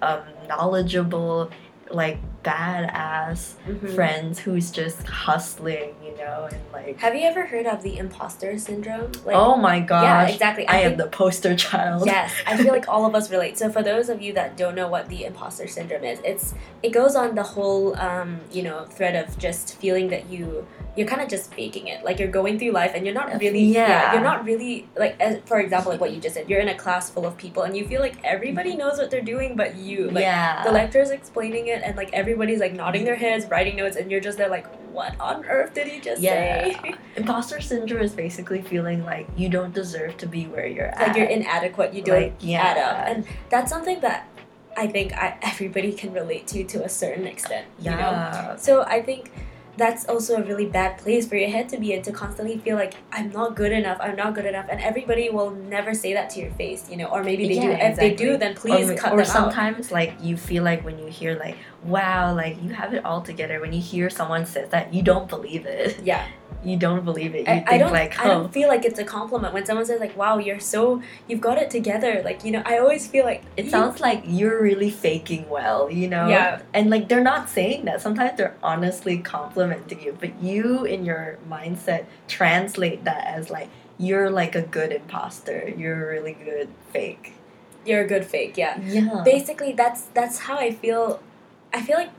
[0.01, 1.49] um, knowledgeable
[1.89, 3.95] like badass Mhm.
[3.95, 8.57] friends who's just hustling you know and like Have you ever heard of the imposter
[8.57, 9.11] syndrome?
[9.25, 10.67] Like, oh my gosh yeah, exactly.
[10.67, 13.57] i, am think- the poster child Yes, I feel like all of us relate.
[13.57, 16.91] So for those of you that don't know what the imposter syndrome is, it's it
[16.91, 20.65] goes on the whole um, you know thread of just feeling that you
[20.97, 22.03] you're kind of just faking it.
[22.03, 24.13] Like you're going through life and you're not really Yeah.
[24.13, 26.49] you're not really like as, for example like what you just said.
[26.49, 28.79] You're in a class full of people and you feel like everybody mm-hmm.
[28.79, 30.09] knows what they're doing but you.
[30.11, 33.95] Like yeah the lecturer's explaining it and like everybody's like nodding their heads, writing notes
[33.95, 36.81] and you're just there like what on earth did he just Yeah.
[36.81, 36.95] say?
[37.15, 41.15] imposter syndrome is basically feeling like you don't deserve to be where you're at like
[41.17, 42.61] you're inadequate, you don't Like, yeah.
[42.61, 43.07] add up.
[43.07, 44.27] And that's something that
[44.75, 47.67] I think I, everybody can relate to to a certain extent.
[47.79, 47.97] You know?
[47.97, 49.31] yeah So I think
[49.77, 52.75] that's also a really bad place for your head to be in to constantly feel
[52.75, 56.29] like I'm not good enough, I'm not good enough, and everybody will never say that
[56.31, 57.67] to your face, you know, or maybe they do.
[57.67, 59.19] Yeah, If they do, then please or, cut or them out.
[59.19, 63.03] Or sometimes like you feel like when you hear like wow like you have it
[63.05, 66.27] all together when you hear someone says that you don't believe it Yeah,
[66.63, 67.91] you don't believe it you I, think I don't.
[67.91, 70.59] like I oh don't feel like it's a compliment when someone says like, "Wow, you're
[70.59, 73.99] so you've got it together." Like you know, I always feel like it you- sounds
[73.99, 76.61] like you're really faking well you know Yeah.
[76.73, 81.39] and like they're not saying that sometimes they're honestly complimenting you but you in your
[81.49, 87.33] mindset translate that as like you're like a good imposter you're a really good fake
[87.85, 88.55] you're a good fake.
[88.55, 88.79] Yeah.
[88.81, 91.19] yeah basically that's that's how I feel.
[91.73, 92.09] I feel like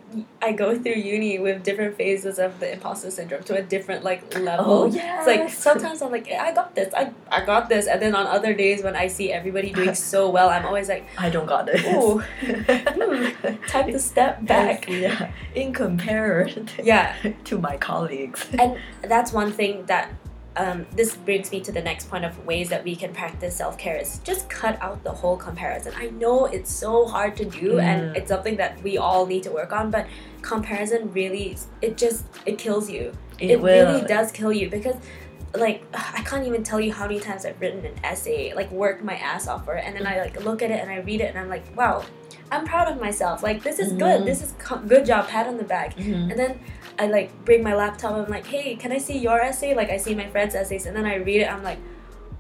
[0.40, 4.22] I go through uni with different phases of the imposter syndrome to a different like
[4.38, 4.64] level.
[4.72, 8.00] oh yeah It's like sometimes I'm like I got this, I, I got this, and
[8.00, 11.28] then on other days when I see everybody doing so well, I'm always like, I
[11.30, 11.84] don't got it.
[11.84, 12.18] Ooh.
[12.20, 14.88] Hmm, time to step back.
[14.88, 18.46] yeah, in comparison Yeah, to my colleagues.
[18.58, 20.10] and that's one thing that
[20.56, 23.78] um, this brings me to the next point of ways that we can practice self
[23.78, 25.92] care is just cut out the whole comparison.
[25.96, 28.16] I know it's so hard to do, and Mm.
[28.18, 30.06] it's something that we all need to work on, but
[30.42, 33.12] comparison really it just it kills you.
[33.38, 34.96] It, really does kill you because.
[35.54, 39.04] Like I can't even tell you how many times I've written an essay, like worked
[39.04, 41.20] my ass off for it, and then I like look at it and I read
[41.20, 42.06] it and I'm like, wow,
[42.50, 43.42] I'm proud of myself.
[43.42, 43.98] Like this is Mhm.
[43.98, 44.24] good.
[44.24, 45.28] This is co- good job.
[45.28, 45.94] Pat on the back.
[45.96, 46.30] Mhm.
[46.30, 46.58] And then
[46.98, 48.12] I like bring my laptop.
[48.12, 49.74] I'm like, hey, can I see your essay?
[49.74, 51.52] Like I see my friend's essays, and then I read it.
[51.52, 51.78] I'm like,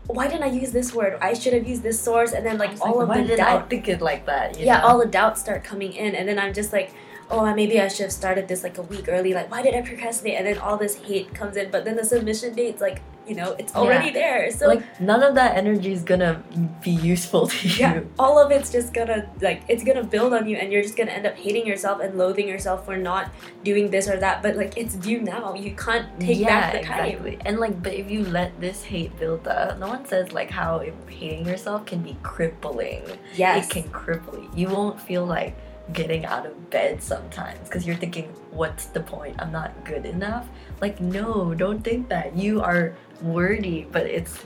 [0.06, 1.18] why didn't I use this word?
[1.20, 2.32] I should have used this source.
[2.32, 3.70] And then like all like, of the doubt.
[3.70, 4.58] Think it like that?
[4.58, 4.88] you yeah, know?
[4.88, 6.92] all the doubts start coming in, and then I'm just like,
[7.30, 9.34] oh, maybe I should have started this like a week early.
[9.34, 10.36] Like, why did I procrastinate?
[10.36, 11.70] And then all this hate comes in.
[11.70, 14.50] But then the submission date's like, you know, it's already there.
[14.50, 16.42] So like none of that energy is gonna
[16.82, 17.74] be useful to you.
[17.76, 20.96] yeah, all of it's just gonna like it's gonna build on you, and you're just
[20.96, 23.30] gonna end up hating yourself and loathing yourself for not
[23.62, 24.42] doing this or that.
[24.42, 25.54] But like it's due now.
[25.54, 27.04] You can't take yeah, back the time.
[27.06, 27.38] exactly.
[27.44, 30.84] And like, but if you let this hate build up, no one says like how
[31.06, 33.04] hating yourself can be crippling.
[33.34, 33.66] Yes.
[33.66, 34.50] It can cripple you.
[34.54, 35.56] You won't feel like
[35.92, 39.36] getting out of bed sometimes because you're thinking, what's the point?
[39.38, 40.48] I'm not good enough.
[40.80, 42.36] Like, no, don't think that.
[42.36, 44.38] You are worthy, but it's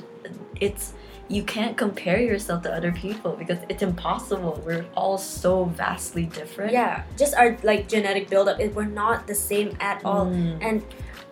[0.61, 0.93] it's
[1.29, 4.63] you can't compare yourself to other people because it's impossible.
[4.65, 6.73] We're all so vastly different.
[6.73, 8.61] Yeah, just our like genetic buildup.
[8.61, 10.27] It, we're not the same at all.
[10.27, 10.59] Mm.
[10.61, 10.83] And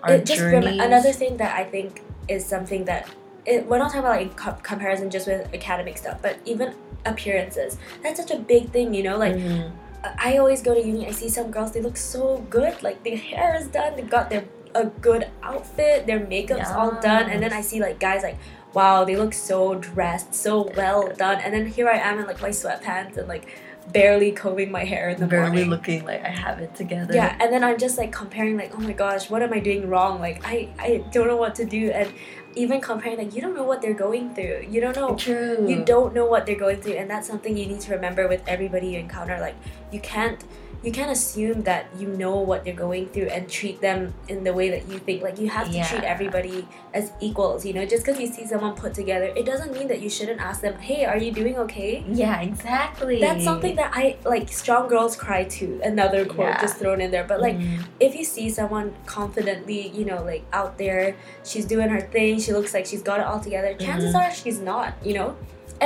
[0.03, 3.09] Our it just rem- another thing that I think is something that
[3.47, 6.75] it, we're not talking about like co- comparison just with academic stuff, but even
[7.07, 7.77] appearances.
[8.03, 9.17] That's such a big thing, you know.
[9.19, 9.71] Like Mhm.
[10.19, 11.07] I always go to uni.
[11.07, 11.73] I see some girls.
[11.73, 12.83] They look so good.
[12.83, 13.97] Like their hair is done.
[13.97, 16.07] They got their a good outfit.
[16.07, 17.31] Their makeup's all done.
[17.31, 18.37] And then I see like guys like,
[18.73, 21.41] wow, they look so dressed, so well done.
[21.41, 23.57] And then here I am in like my sweatpants and like
[23.93, 25.71] barely combing my hair in the barely morning.
[25.71, 27.15] looking like I have it together.
[27.15, 29.89] Yeah, and then I'm just like comparing, like, oh my gosh, what am I doing
[29.89, 30.21] wrong?
[30.21, 31.91] Like, I, I don't know what to do.
[31.91, 32.13] And
[32.57, 34.67] even comparing, like, you don't know what they're going through.
[34.69, 35.17] You don't know.
[35.17, 35.67] True.
[35.69, 36.95] You don't know what they're going through.
[36.95, 39.39] And that's something you need to remember with everybody you encounter.
[39.41, 39.57] Like,
[39.91, 40.43] you can't.
[40.85, 44.53] You can't assume that you know what they're going through and treat them in the
[44.53, 45.23] way that you think.
[45.23, 47.65] Like you have to treat everybody as equals.
[47.65, 50.41] You know, just because you see someone put together, it doesn't mean that you shouldn't
[50.41, 53.21] ask them, "Hey, are you doing okay?" Yeah, exactly.
[53.21, 54.53] That's something that I like.
[54.53, 55.81] Strong girls cry too.
[55.83, 56.61] Another quote Yeah.
[56.61, 60.45] just thrown in there, but like Mm, if you see someone confidently, you know, like
[60.53, 64.15] out there, she's doing her thing, she looks like she's got it all together, chances
[64.15, 64.21] Mhm.
[64.21, 65.35] are she's not, you know?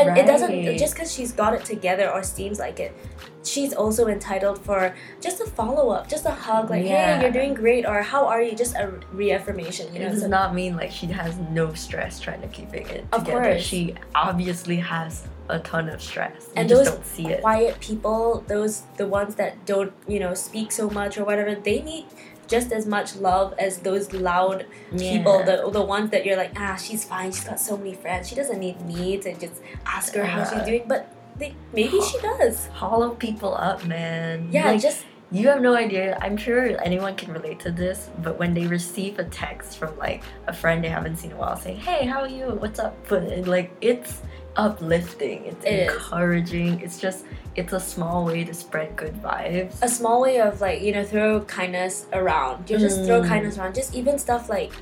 [0.07, 2.95] And it doesn't, just because she's got it together or seems like it,
[3.43, 7.17] she's also entitled for just a follow up, just a hug, like, Yeah.
[7.17, 8.55] hey, you're doing great, or how are you?
[8.55, 10.11] Just a reaffirmation, you it know?
[10.11, 13.43] does So- not mean like she has no stress trying to keeping it Of together.
[13.53, 13.63] course.
[13.63, 16.43] She obviously has a ton of stress.
[16.49, 17.41] You And those don't see it.
[17.41, 21.81] quiet people, those the ones that don't, you know, speak so much or whatever, they
[21.81, 22.05] need
[22.49, 25.45] just as much love as those loud people, Yeah.
[25.63, 28.35] the the ones that you're like, ah, she's fine, she's got so many friends, she
[28.35, 32.67] doesn't need me to just ask her how she's doing, but they, maybe she does.
[32.83, 34.49] hollow people up, man.
[34.51, 36.17] Yeah, Like, just you have no idea.
[36.23, 40.23] I'm sure anyone can relate to this, but when they receive a text from like
[40.47, 42.47] a friend they haven't seen in a while saying, "Hey, how are you?
[42.63, 44.23] What's up?" But like it's
[44.59, 45.45] uplifting.
[45.47, 45.93] It's It is.
[45.95, 46.81] encouraging.
[46.81, 47.25] It's just
[47.57, 49.75] it's a small way to spread good vibes.
[49.83, 52.69] a small way of like you know throw kindness around.
[52.71, 53.29] You just throw Mm.
[53.33, 53.75] kindness around.
[53.75, 54.73] Just even stuff like.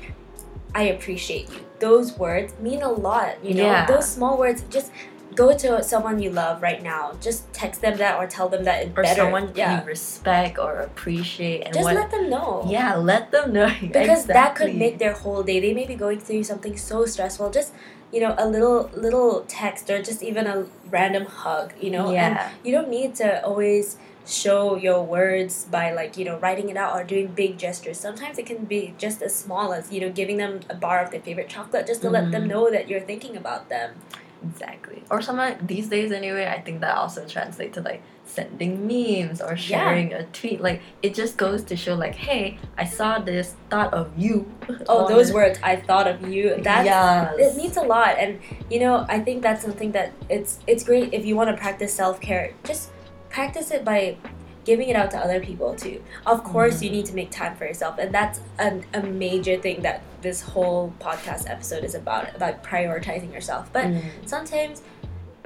[0.75, 1.61] I appreciate you.
[1.79, 3.63] Those words mean a lot, you know.
[3.65, 3.85] Yeah.
[3.87, 4.61] Those small words.
[4.69, 4.91] Just
[5.33, 7.13] go to someone you love right now.
[7.27, 9.21] Just text them that or tell them that it's or better.
[9.21, 9.79] someone yeah.
[9.81, 12.65] you respect or appreciate and Just what let them know.
[12.67, 16.19] yeah let them know because that could make their whole day they may be going
[16.19, 17.71] through something so stressful just
[18.11, 22.05] you know a little little text or just even a random hug you know?
[22.07, 22.51] And yeah.
[22.63, 26.95] you don't need to always show your words by like you know writing it out
[26.95, 27.97] or doing big gestures.
[27.99, 31.11] Sometimes it can be just as small as you know giving them a bar of
[31.11, 32.47] their favorite chocolate just to let them Mhm.
[32.47, 33.95] know that you're thinking about them.
[34.43, 35.03] Exactly.
[35.09, 39.55] Or some these days anyway i think that also translates to like sending memes or
[39.57, 40.59] sharing a tweet.
[40.61, 44.45] Like it just goes to show like hey i saw this thought of you.
[44.87, 46.55] Oh those words i thought of you.
[46.61, 47.35] That yes.
[47.39, 48.17] it means a lot.
[48.19, 51.57] And you know i think that's something that it's it's great if you want to
[51.57, 52.53] practice self-care.
[52.63, 52.91] Just
[53.29, 54.17] practice it by
[54.65, 56.03] giving it out to other people too.
[56.25, 56.93] Of course you Mhm.
[56.93, 57.97] need to make time for yourself.
[57.99, 63.31] And that's an, a major thing that this whole podcast episode is about about prioritizing
[63.33, 63.69] yourself.
[63.71, 64.01] But Mm.
[64.25, 64.81] sometimes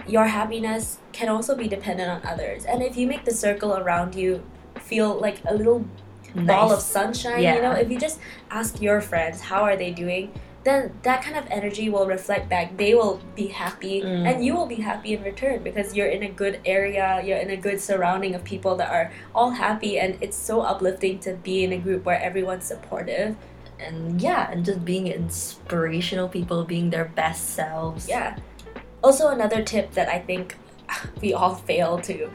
[0.08, 2.66] your happiness can also be dependent on others.
[2.66, 4.44] And if you make the circle around you
[4.80, 5.86] feel like a little
[6.36, 7.56] ball of sunshine Yeah.
[7.56, 10.32] you know if you just ask your friends how are they doing?
[10.64, 12.78] then that kind of energy will reflect back.
[12.78, 14.30] They will be happy Mm.
[14.30, 17.50] and you will be happy in return because you're in a good area you're in
[17.50, 21.64] a good surrounding of people that are all happy and it's so uplifting to be
[21.64, 23.36] in a group where everyone's supportive
[23.80, 28.08] and yeah and just being inspirational people being their best selves.
[28.08, 28.38] Yeah
[29.04, 30.56] also another tip that i think
[31.22, 32.30] we all fail to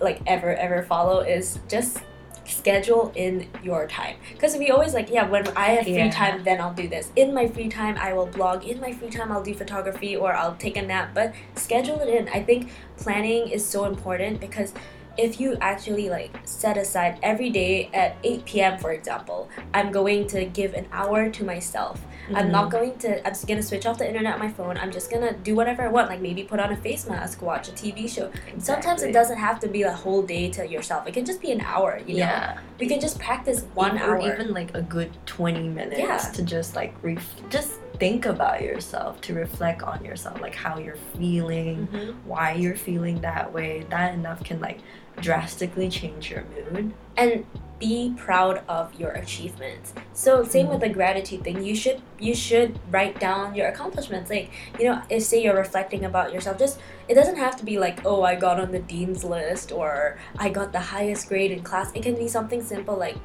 [0.00, 2.02] like ever ever follow is just
[2.46, 4.16] schedule in your time.
[4.32, 6.10] Because we always like yeah when i have free Yeah.
[6.10, 7.12] time then i'll do this.
[7.14, 8.64] In my free time i will blog.
[8.64, 12.08] In my free time i'll do photography or i'll take a nap but schedule it
[12.08, 12.28] in.
[12.28, 14.74] I think planning is so important because
[15.16, 20.26] if you actually like set aside every day at 8 p.m for example i'm going
[20.28, 22.00] to give an hour to myself
[22.34, 22.52] I'm Mm-hmm.
[22.52, 23.18] not going to.
[23.26, 24.76] I'm just gonna switch off the internet on my phone.
[24.78, 26.08] I'm just gonna do whatever I want.
[26.08, 28.30] Like maybe put on a face mask, watch a TV show.
[28.58, 31.06] Sometimes it doesn't have to be a whole day to yourself.
[31.06, 32.00] It can just be an hour.
[32.06, 34.32] You know, yeah we can just practice one or hour.
[34.32, 36.16] even like a good 20 minutes Yeah.
[36.18, 40.96] to just like ref- just think about yourself to reflect on yourself like how you're
[41.18, 42.14] feeling Mhm.
[42.24, 44.78] why you're feeling that way that enough can like
[45.20, 47.44] drastically change your mood and
[47.80, 49.92] be proud of your achievements.
[50.12, 50.94] So same with the mm-hmm.
[50.94, 51.64] gratitude thing.
[51.64, 54.30] You should you should write down your accomplishments.
[54.30, 57.78] Like you know, if say you're reflecting about yourself, just it doesn't have to be
[57.78, 61.62] like oh I got on the dean's list or I got the highest grade in
[61.62, 61.90] class.
[61.94, 63.16] It can be something simple like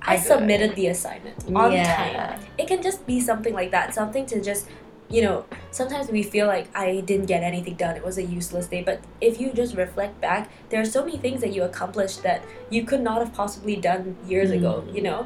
[0.00, 2.40] I I submitted the assignment on yeah time.
[2.56, 3.94] It can just be something like that.
[3.94, 4.68] Something to just
[5.14, 5.36] you know,
[5.70, 7.94] sometimes we feel like I didn't get anything done.
[8.00, 8.82] It was a useless day.
[8.90, 12.40] But if you just reflect back, there are so many things that you accomplished that
[12.74, 14.94] you could not have possibly done years ago, Mm.
[14.96, 15.20] you know?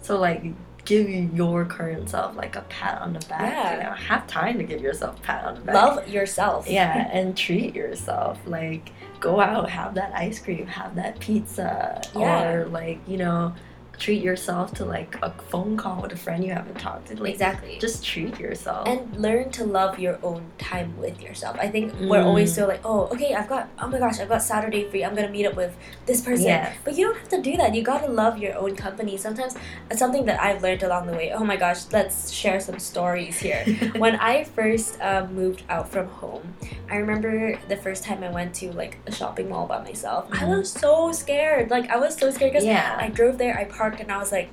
[0.00, 0.42] so like
[0.84, 3.72] give your current self like a pat on the back Yeah.
[3.76, 6.68] you know have time to give yourself a pat on the back Love yourself.
[6.70, 8.84] yeah and treat yourself like
[9.20, 12.42] go out have that ice cream have that pizza Yeah.
[12.48, 13.40] or like you know
[13.98, 17.20] treat yourself to like a phone call with a friend you haven't talked to.
[17.22, 17.78] Like, exactly.
[17.80, 18.86] just treat yourself.
[18.88, 21.56] and learn to love your own time with yourself.
[21.60, 22.54] I think we're always Mm.
[22.54, 25.04] so like, oh, okay, I've got, oh my gosh, I've got Saturday free.
[25.04, 25.76] I'm gonna meet up with
[26.06, 26.46] this person.
[26.46, 26.76] Yes.
[26.84, 27.74] But you don't have to do that.
[27.74, 29.16] You gotta love your own company.
[29.16, 29.54] Sometimes
[29.90, 31.32] it's something that I've learned along the way.
[31.32, 33.64] Oh my gosh, let's share some stories here.
[33.96, 36.54] when I first um, moved out from home,
[36.90, 40.28] I remember the first time I went to like a shopping mall by myself.
[40.32, 40.58] I Mhm.
[40.58, 41.70] was so scared.
[41.70, 42.96] Like I was so scared because yeah.
[43.00, 44.50] I drove there, I parked, and I was like,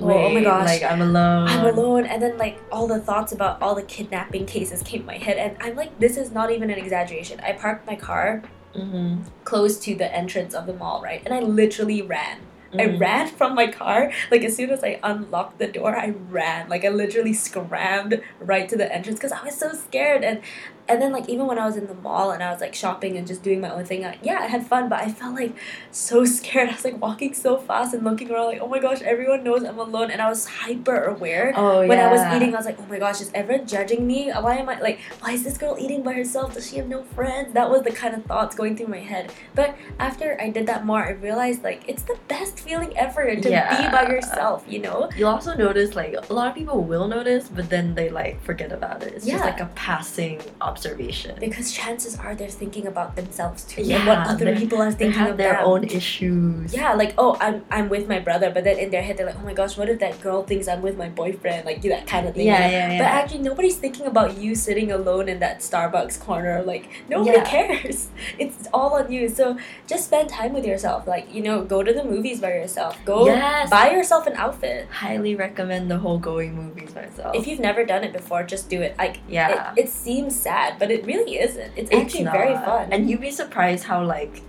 [0.00, 0.66] oh, Wait, oh my gosh.
[0.66, 1.48] Like I'm alone.
[1.48, 5.06] I'm alone, and then like all the thoughts about all the kidnapping cases came to
[5.06, 7.40] my head, and I'm like, this is not even an exaggeration.
[7.40, 8.42] I parked my car
[8.74, 9.22] Mm-hmm.
[9.44, 12.40] close to the entrance of the mall, right, and I literally ran.
[12.74, 13.00] I Mm.
[13.00, 14.12] ran from my car.
[14.30, 16.68] Like as soon as I unlocked the door, I ran.
[16.68, 20.22] Like I literally scrammed right to the entrance because I was so scared.
[20.24, 20.40] And
[20.88, 23.16] and then like even when I was in the mall and I was like shopping
[23.16, 25.54] and just doing my own thing, I, yeah, I had fun, but I felt like
[25.90, 26.68] so scared.
[26.70, 29.64] I was like walking so fast and looking around, like oh my gosh, everyone knows
[29.64, 31.52] I'm alone, and I was hyper aware.
[31.56, 34.30] Oh When I was eating, I was like, oh my gosh, is everyone judging me?
[34.30, 36.54] Why am I like, why is this girl eating by herself?
[36.54, 37.52] Does she have no friends?
[37.54, 39.32] That was the kind of thoughts going through my head.
[39.54, 43.42] But after I did that more, I realized like it's the best feeling ever to
[43.42, 45.10] be by yourself, you know?
[45.16, 48.72] You'll also notice like a lot of people will notice, but then they like forget
[48.72, 49.14] about it.
[49.14, 50.40] It's just like a passing
[50.76, 51.34] observation.
[51.40, 54.96] Because chances are they're thinking about themselves too and Yeah, what other people are They
[54.96, 55.64] thinking have of their them.
[55.64, 56.74] own issues.
[56.74, 59.40] Yeah, like oh, I'm I'm with my brother, but then in their head they're like,
[59.42, 61.64] oh my gosh, what if that girl thinks I'm with my boyfriend?
[61.70, 62.46] Like that kind of thing.
[62.46, 62.98] Yeah, yeah, yeah.
[63.02, 66.62] But actually, nobody's thinking about you sitting alone in that Starbucks corner.
[66.72, 67.44] Like nobody Yeah.
[67.56, 68.08] cares.
[68.38, 69.28] It's all on you.
[69.28, 69.56] So
[69.86, 71.06] just spend time with yourself.
[71.14, 72.92] Like you know, go to the movies by yourself.
[73.04, 73.70] Go Yes.
[73.70, 74.80] buy yourself an outfit.
[74.90, 77.34] Highly recommend the whole going movies myself.
[77.34, 78.92] If you've never done it before, just do it.
[78.98, 79.72] Like yeah.
[79.76, 81.72] it, it seems sad, but it really isn't.
[81.76, 82.92] It's, It's actually very fun.
[82.92, 84.42] And you'd be surprised how like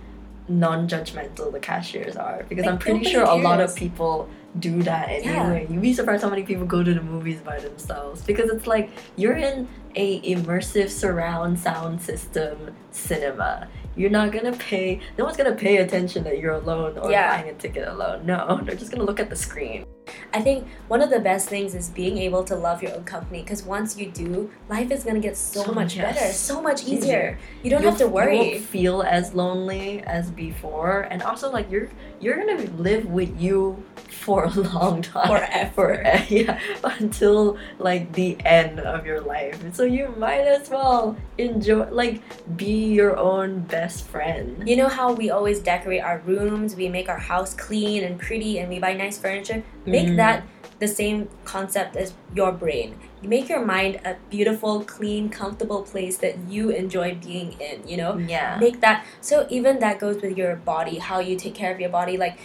[0.48, 5.08] non-judgmental the cashiers are because Like, I'm pretty sure a lot of people do that
[5.24, 5.42] Yeah.
[5.42, 5.66] anyway.
[5.70, 8.90] You'd be surprised how many people go to the movies by themselves because it's like
[9.16, 13.68] you're in a immersive surround sound system cinema.
[13.96, 15.00] You're not gonna pay.
[15.18, 17.36] No one's gonna pay attention that you're alone or Yeah.
[17.36, 18.24] buying a ticket alone.
[18.26, 19.84] No, they're just gonna look at the screen.
[20.32, 23.42] I think one of the best things is being able to love your own company
[23.42, 26.14] because once you do, life is gonna get so, So much yes.
[26.14, 26.96] better, so much Easier.
[26.96, 27.38] easier.
[27.62, 28.54] You don't You'll- have to worry.
[28.54, 31.88] You feel as lonely as before, and also like you're
[32.20, 35.28] you're gonna live with you for a long time.
[35.28, 35.70] Forever.
[35.74, 39.58] For- yeah, until like the end of your life.
[39.74, 42.22] So you might as well enjoy, like,
[42.56, 44.68] be your own best friend.
[44.68, 48.58] You know how we always decorate our rooms, we make our house clean and pretty,
[48.58, 49.62] and we buy nice furniture?
[49.86, 50.16] Make Mm.
[50.16, 50.42] that
[50.78, 52.94] the same concept as your brain.
[53.20, 57.96] You make your mind a beautiful, clean, comfortable place that you enjoy being in, you
[57.96, 58.16] know?
[58.16, 58.58] Yeah.
[58.60, 61.90] Make that so even that goes with your body, how you take care of your
[61.90, 62.16] body.
[62.16, 62.38] Like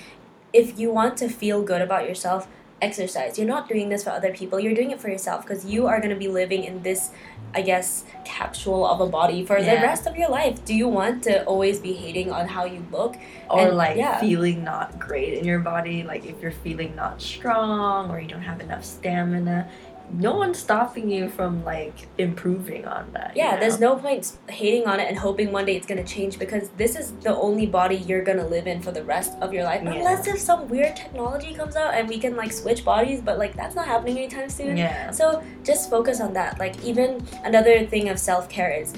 [0.52, 2.48] if you want to feel good about yourself,
[2.82, 3.38] exercise.
[3.38, 6.02] You're not doing this for other people, you're doing it for yourself because you are
[6.02, 7.12] gonna be living in this
[7.56, 10.66] I guess capsule of a body for the rest of your life.
[10.66, 13.16] Do you want to always be hating on how you look?
[13.50, 14.20] or And, like yeah.
[14.20, 18.42] feeling not great in your body like if you're feeling not strong or you don't
[18.42, 19.70] have enough stamina
[20.12, 24.86] no one's stopping you from like improving on that you Yeah, there's no point hating
[24.86, 27.96] on it and hoping one day it's gonna change because this is the only body
[27.96, 29.82] you're gonna live in for the rest of your life.
[29.84, 29.94] Yeah.
[29.94, 33.56] Unless if some weird technology comes out and we can like switch bodies, but like
[33.56, 34.78] that's not happening anytime soon.
[34.78, 36.60] yeah So just focus on that.
[36.60, 38.94] Like even another thing of self care is,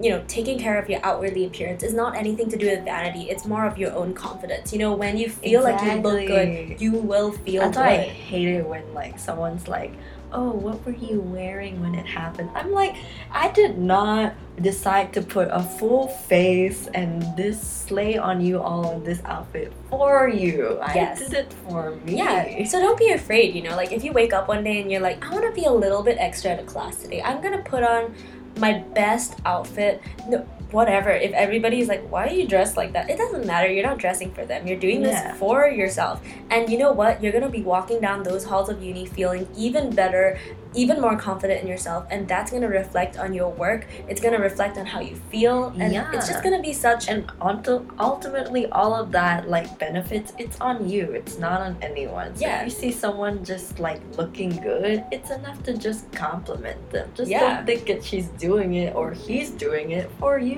[0.00, 3.30] you know, taking care of your outwardly appearance is not anything to do with vanity.
[3.30, 4.72] It's more of your own confidence.
[4.72, 7.82] You know, when you feel like you look good, you will feel That's good.
[7.82, 9.92] why I hate it when like someone's like,
[10.36, 12.94] "Oh, what were you wearing when it happened?" I'm like,
[13.32, 18.92] I did not decide to put a full face and this slay on you all
[18.92, 20.78] in this outfit for you.
[20.94, 21.20] Yes.
[21.20, 22.16] I did it for me.
[22.16, 24.90] Yeah, so don't be afraid, you know, like if you wake up one day and
[24.90, 27.22] you're like, I want to be a little bit extra to class today.
[27.22, 28.14] I'm going to put on
[28.58, 30.02] my best outfit.
[30.28, 31.10] No, whatever.
[31.10, 33.08] If everybody's like, why are you dressed like that?
[33.08, 33.70] It doesn't matter.
[33.70, 34.66] You're not dressing for them.
[34.66, 35.34] You're doing this Yeah.
[35.34, 36.20] for yourself.
[36.50, 37.22] And you know what?
[37.22, 40.38] You're going to be walking down those halls of uni feeling even better,
[40.74, 42.06] even more confident in yourself.
[42.10, 43.86] And that's going to reflect on your work.
[44.08, 45.68] It's going to reflect on how you feel.
[45.78, 46.10] And Yeah.
[46.12, 50.60] it's just going to be such And ulti- ultimately, all of that like benefits, it's
[50.60, 51.12] on you.
[51.12, 52.34] It's not on anyone.
[52.34, 52.58] So Yeah.
[52.60, 57.08] if you see someone just like looking good, it's enough to just compliment them.
[57.14, 57.40] Just Yeah.
[57.56, 60.55] don't think that she's doing it or he's doing it for you.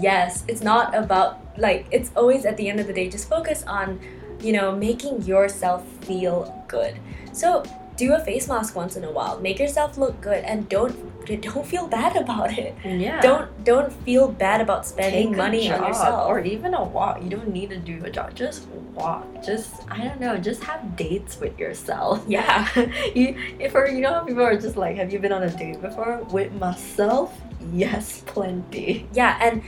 [0.00, 3.64] Yes it's not about like it's always at the end of the day just focus
[3.64, 4.00] on
[4.40, 6.98] you know making yourself feel good
[7.32, 7.64] so
[7.96, 10.94] do a face mask once in a while make yourself look good and don't
[11.36, 12.74] don't feel bad about it.
[12.84, 13.20] Yeah.
[13.20, 16.28] Don't don't feel bad about spending Take money on yourself.
[16.28, 17.22] or even a walk.
[17.22, 18.34] You don't need to do a jog.
[18.34, 19.26] Just walk.
[19.44, 20.36] Just I don't know.
[20.36, 22.24] Just have dates with yourself.
[22.28, 22.68] yeah.
[23.14, 25.50] you, if or you know how people are just like, have you been on a
[25.50, 27.38] date before with myself?
[27.72, 29.06] Yes, plenty.
[29.12, 29.62] Yeah, and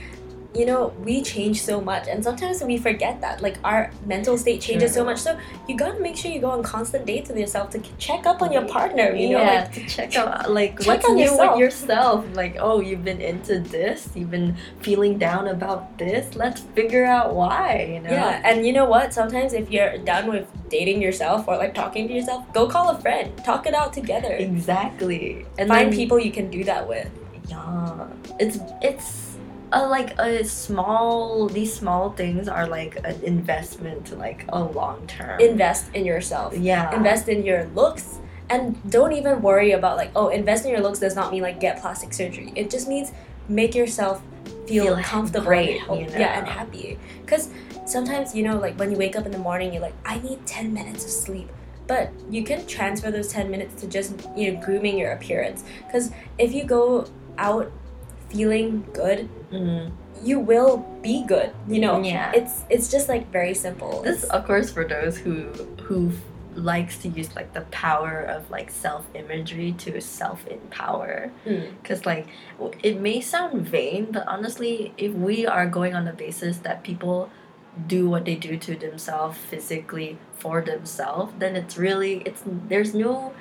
[0.55, 3.41] you know, we change so much and sometimes we forget that.
[3.41, 5.17] Like our mental state changes so much.
[5.17, 5.35] So
[5.67, 8.51] you gotta make sure you go on constant dates with yourself to check up on
[8.51, 9.41] your partner, you know?
[9.41, 11.51] yeah, Like to check out uh, like check what's on new yourself.
[11.53, 12.25] with yourself.
[12.35, 14.07] Like, oh, you've been into this.
[14.13, 16.35] You've been feeling down about this.
[16.35, 17.89] Let's figure out why.
[17.91, 18.11] You know.
[18.11, 19.11] Yeah, and you know what?
[19.11, 23.01] Sometimes if you're done with dating yourself or like talking to yourself, go call a
[23.01, 23.35] friend.
[23.43, 24.33] Talk it out together.
[24.33, 25.47] Exactly.
[25.57, 27.09] And Find then- people you can do that with.
[27.47, 28.07] Yeah,
[28.39, 29.37] it's it's
[29.71, 31.47] a, like a small.
[31.47, 35.39] These small things are like an investment to like a long term.
[35.39, 36.55] Invest in yourself.
[36.57, 36.95] yeah.
[36.95, 38.19] Invest in your looks.
[38.49, 41.59] And don't even worry about like, oh, invest in your looks does not mean like
[41.59, 42.51] get plastic surgery.
[42.55, 43.11] It just means
[43.47, 44.21] make yourself
[44.67, 46.99] feel, Feel comfortable great, and, you yeah, and happy.
[47.21, 47.49] Because
[47.85, 50.45] sometimes, you know, like when you wake up in the morning, you're like, I need
[50.45, 51.49] 10 minutes of sleep.
[51.87, 55.63] But you can transfer those 10 minutes to just, you know, grooming your appearance.
[55.85, 57.05] Because if you go
[57.37, 57.71] out
[58.29, 59.91] feeling good, Mhm.
[60.23, 61.51] you will be good.
[61.67, 62.31] You know, Yeah.
[62.33, 64.01] it's it's just like very simple.
[64.01, 65.47] This, of course, for those who
[65.83, 66.11] who
[66.55, 71.31] likes to use like the power of like self imagery to self empower.
[71.45, 71.65] Mm.
[71.81, 72.27] Because like
[72.83, 77.29] it may sound vain, but honestly, if we are going on the basis that people
[77.87, 83.33] do what they do to themselves physically for themselves, then it's really it's there's no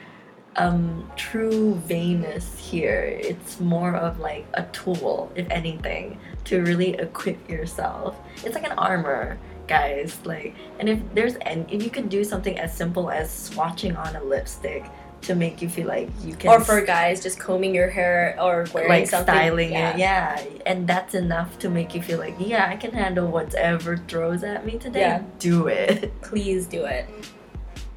[0.56, 3.18] um true vainness here.
[3.20, 8.16] It's more of like a tool, if anything, to really equip yourself.
[8.44, 9.38] It's like an armor,
[9.68, 10.18] guys.
[10.24, 14.16] Like and if there's and if you could do something as simple as swatching on
[14.16, 14.84] a lipstick
[15.22, 18.66] to make you feel like you can or for guys, just combing your hair or
[18.74, 19.32] wearing like something.
[19.32, 19.92] styling yeah.
[19.94, 23.96] it yeah and that's enough to make you feel like yeah i can handle whatever
[24.08, 25.22] throws at me today Yeah.
[25.38, 27.06] do it please do it.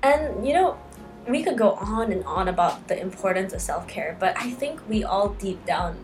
[0.03, 0.77] And you know,
[1.27, 4.87] we could go on and on about the importance of self care, but I think
[4.87, 5.97] we all deep down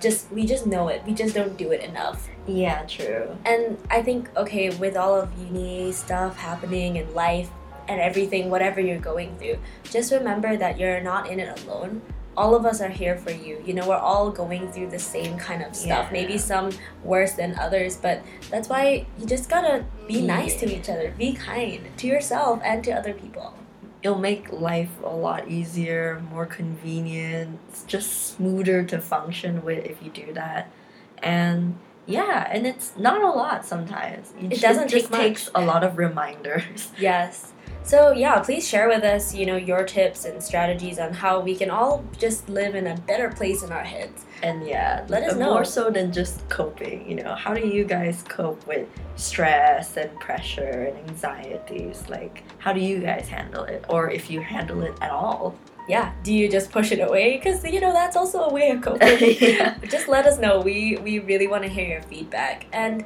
[0.00, 1.02] just we just know it.
[1.06, 2.28] We just don't do it enough.
[2.46, 7.50] yeah true And I think okay, with all of uni stuff happening in life
[7.86, 12.02] and everything, whatever you're going through, just remember that you're not in it alone.
[12.36, 13.62] All of us are here for you.
[13.66, 16.06] You know, we're all going through the same kind of stuff.
[16.06, 16.12] Yeah.
[16.12, 16.70] Maybe some
[17.04, 21.12] worse than others, but that's why you just gotta be nice to each other.
[21.18, 23.52] Be kind to yourself and to other people.
[24.02, 30.02] It'll make life a lot easier more convenient it's just smoother to function with if
[30.02, 30.70] you do that
[31.22, 31.76] and
[32.06, 35.20] yeah and it's not a lot sometimes It doesn't just take much.
[35.20, 37.52] takes a lot of reminders Yes.
[37.82, 41.56] So yeah, please share with us, you know, your tips and strategies on how we
[41.56, 44.26] can all just live in a better place in our heads.
[44.42, 45.52] And yeah, Let us know.
[45.52, 50.18] More so than just coping, you know, how do you guys cope with stress and
[50.18, 52.08] pressure and anxieties?
[52.08, 53.84] Like, how do you guys handle it?
[53.88, 55.54] Or if you handle it at all?
[55.88, 56.12] Yeah.
[56.22, 57.36] Do you just push it away?
[57.36, 59.36] Because you know that's also a way of coping.
[59.40, 59.76] yeah.
[59.88, 60.60] just let us know.
[60.60, 62.66] We we really want to hear your feedback.
[62.72, 63.04] And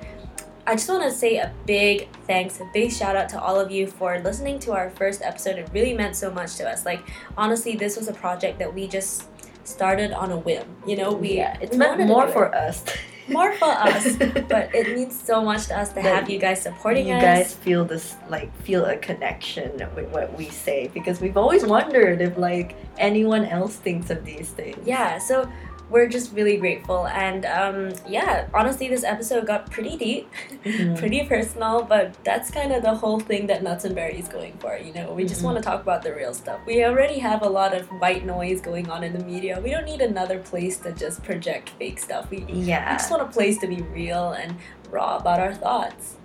[0.66, 3.70] I just want to say a big thanks, a big shout out to all of
[3.70, 5.58] you for listening to our first episode.
[5.58, 6.84] It really meant so much to us.
[6.84, 7.00] Like
[7.36, 9.28] honestly, this was a project that we just
[9.64, 10.66] started on a whim.
[10.86, 12.32] You know, we yeah, it's we meant more it.
[12.32, 12.84] for us.
[13.28, 14.16] more for us.
[14.48, 17.22] but it means so much to us to That have you guys supporting you us.
[17.22, 22.20] guys feel this like feel a connection with what we say because we've always wondered
[22.20, 24.76] if like anyone else thinks of these things.
[24.86, 25.50] yeah, so
[25.90, 27.06] we're just really grateful.
[27.06, 30.28] And um, yeah, honestly, this episode got pretty deep,
[30.64, 30.98] Mhm.
[30.98, 34.54] pretty personal, but that's kind of the whole thing that Nuts and Berry is going
[34.58, 34.76] for.
[34.76, 35.44] You know, we just Mhm.
[35.44, 36.60] want to talk about the real stuff.
[36.66, 39.60] We already have a lot of white noise going on in the media.
[39.62, 42.30] We don't need another place to just project fake stuff.
[42.30, 42.90] We, yeah.
[42.92, 44.56] we just want a place to be real and
[44.90, 46.16] raw about our thoughts.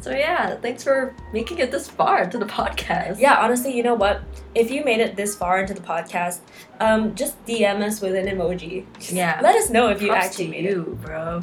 [0.00, 3.20] So yeah, thanks for making it this far to the podcast.
[3.20, 4.22] Yeah, honestly, you know what?
[4.54, 6.40] If you made it this far into the podcast,
[6.80, 8.86] um, just DM us with an emoji.
[9.12, 9.40] Yeah.
[9.42, 10.70] Let us know if you Props actually made it.
[10.72, 11.40] you, bro.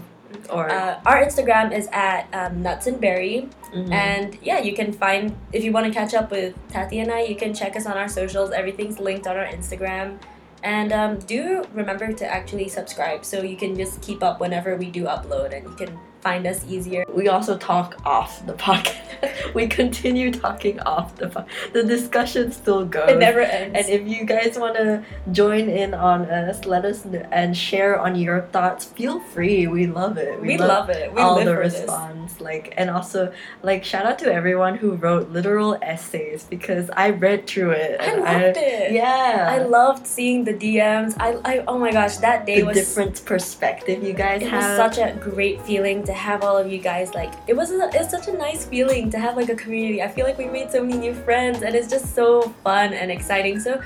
[0.49, 3.91] Or Uh, our Instagram is at um, Nuts and Berry, mhm.
[3.91, 7.21] and yeah, you can find if you want to catch up with Tati and I,
[7.21, 8.51] you can check us on our socials.
[8.51, 10.17] Everything's linked on our Instagram,
[10.63, 14.91] and um, do remember to actually subscribe so you can just keep up whenever we
[14.91, 17.05] do upload, and you can find us easier.
[17.13, 19.07] we also talk off the podcast.
[19.53, 21.45] we continue talking off the phone.
[21.73, 23.09] The discussion still goes.
[23.09, 23.77] It never ends.
[23.77, 27.99] And if you guys want to join in on us, let us know and share
[27.99, 28.85] on your thoughts.
[28.85, 29.67] Feel free.
[29.67, 30.39] We love it.
[30.41, 31.13] we, love, it.
[31.13, 31.79] We all the for this.
[31.79, 32.39] response.
[32.39, 37.47] Like and also like shout out to everyone who wrote literal essays because I read
[37.47, 37.99] through it.
[37.99, 38.91] I loved it.
[38.91, 39.47] Yeah.
[39.49, 41.15] I loved seeing the DMs.
[41.19, 44.63] I, I oh my gosh, that day the was different perspective you guys it was
[44.63, 44.93] have.
[44.93, 48.09] such a great feeling to have all of you guys like it was a, it's
[48.09, 50.01] such a nice feeling to have like a community.
[50.01, 53.11] I feel like we made so many new friends and it's just so fun and
[53.11, 53.59] exciting.
[53.59, 53.81] So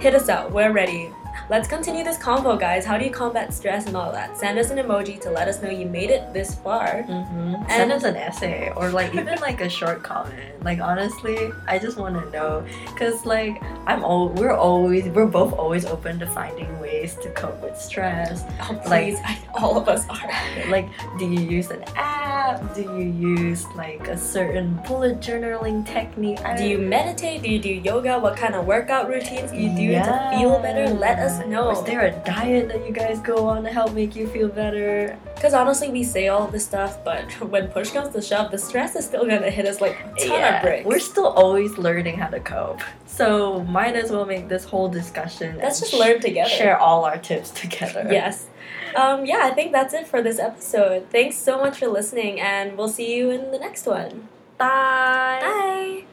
[0.00, 0.50] hit us up.
[0.50, 1.10] We're ready
[1.52, 2.82] let's continue this convo guys.
[2.82, 4.38] How do you combat stress and all that?
[4.38, 7.02] Send us an emoji to let us know you made it this far.
[7.02, 10.64] Hmm And- Send us an essay or like even like a short comment.
[10.64, 12.64] Like honestly, I just want to know.
[12.86, 17.60] Because like I'm all we're always we're both always open to finding ways to cope
[17.62, 18.44] with stress.
[18.62, 20.30] oh Like- I, all of us are.
[20.70, 20.88] Like,
[21.18, 22.74] do you use an app?
[22.74, 26.40] Do you use like a certain bullet journaling technique?
[26.42, 27.42] I do you meditate?
[27.42, 28.18] Do you do yoga?
[28.18, 30.88] What kind of workout routines do you do to feel better?
[30.94, 31.50] Let us Yeah.
[31.50, 34.48] know Is there a diet that you guys go on to help make you feel
[34.48, 35.18] better?
[35.34, 38.96] Because honestly, we say all this stuff, but when push comes to shove, the stress
[38.96, 40.86] is still gonna hit us like a ton of bricks.
[40.86, 42.80] We're still always learning how to cope.
[43.06, 45.58] So might as well make this whole discussion.
[45.58, 46.48] Let's just learn together.
[46.48, 48.08] Share all our tips together.
[48.10, 48.46] Yes.
[48.94, 51.10] Um, yeah, I think that's it for this episode.
[51.10, 54.28] Thanks so much for listening, and we'll see you in the next one.
[54.58, 55.38] Bye.
[55.40, 56.04] Bye.